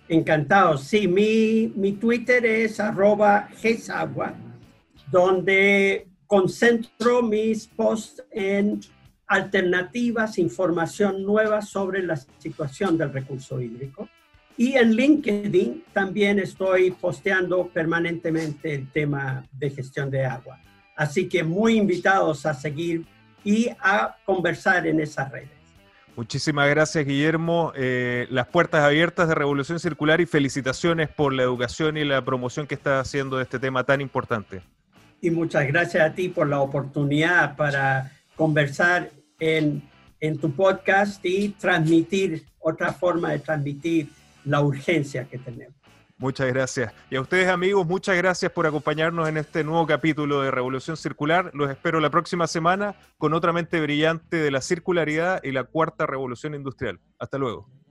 Encantado. 0.09 0.77
Sí, 0.79 1.09
mi, 1.09 1.73
mi 1.75 1.93
Twitter 1.93 2.45
es 2.45 2.81
arroba 2.81 3.49
gesagua, 3.57 4.35
donde 5.11 6.09
concentro 6.27 7.23
mis 7.23 7.67
posts 7.67 8.25
en 8.31 8.81
alternativas, 9.27 10.39
información 10.39 11.23
nueva 11.23 11.63
sobre 11.63 12.03
la 12.03 12.17
situación 12.17 12.99
del 12.99 13.13
recurso 13.13 13.61
hídrico. 13.61 14.09
Y 14.57 14.75
en 14.75 14.95
LinkedIn 14.95 15.85
también 15.93 16.39
estoy 16.39 16.91
posteando 16.91 17.69
permanentemente 17.69 18.75
el 18.75 18.91
tema 18.91 19.47
de 19.51 19.71
gestión 19.71 20.11
de 20.11 20.27
agua. 20.27 20.61
Así 20.95 21.29
que 21.29 21.43
muy 21.43 21.77
invitados 21.77 22.45
a 22.45 22.53
seguir 22.53 23.07
y 23.43 23.69
a 23.81 24.17
conversar 24.25 24.87
en 24.87 25.01
esas 25.01 25.31
redes. 25.31 25.62
Muchísimas 26.15 26.69
gracias, 26.69 27.07
Guillermo. 27.07 27.73
Eh, 27.75 28.27
las 28.31 28.47
puertas 28.47 28.83
abiertas 28.83 29.29
de 29.29 29.35
Revolución 29.35 29.81
Circular 29.81 30.21
y 30.21 30.27
felicitaciones 30.27 31.09
por 31.09 31.33
la 31.33 31.43
educación 31.43 31.97
y 31.97 32.05
la 32.05 32.23
promoción 32.23 32.67
que 32.67 32.75
está 32.75 33.01
haciendo 33.01 33.39
de 33.39 33.45
este 33.45 33.59
tema 33.59 33.85
tan 33.85 34.01
importante. 34.01 34.63
Y 35.23 35.31
muchas 35.31 35.67
gracias 35.67 36.05
a 36.05 36.15
ti 36.15 36.29
por 36.29 36.49
la 36.49 36.61
oportunidad 36.61 37.57
para 37.57 38.13
conversar 38.37 39.11
en, 39.39 39.83
en 40.21 40.39
tu 40.39 40.53
podcast 40.53 41.25
y 41.25 41.51
transmitir 41.51 42.45
otra 42.59 42.93
forma 42.93 43.31
de 43.31 43.39
transmitir 43.39 44.09
la 44.45 44.61
urgencia 44.61 45.25
que 45.25 45.39
tenemos. 45.39 45.82
Muchas 46.23 46.47
gracias. 46.47 46.93
Y 47.11 47.17
a 47.17 47.21
ustedes 47.21 47.49
amigos, 47.49 47.85
muchas 47.85 48.17
gracias 48.17 48.53
por 48.53 48.65
acompañarnos 48.65 49.29
en 49.29 49.39
este 49.39 49.65
nuevo 49.65 49.89
capítulo 49.89 50.41
de 50.41 50.53
Revolución 50.53 50.97
Circular. 50.97 51.51
Los 51.53 51.69
espero 51.69 51.99
la 51.99 52.11
próxima 52.11 52.47
semana 52.47 52.95
con 53.19 53.35
otra 53.35 53.53
mente 53.53 53.81
brillante 53.81 54.37
de 54.37 54.53
la 54.53 54.61
circularidad 54.61 55.43
y 55.43 55.51
la 55.51 55.65
cuarta 55.65 56.07
revolución 56.07 56.55
industrial. 56.55 57.01
Hasta 57.19 57.39
luego. 57.39 57.82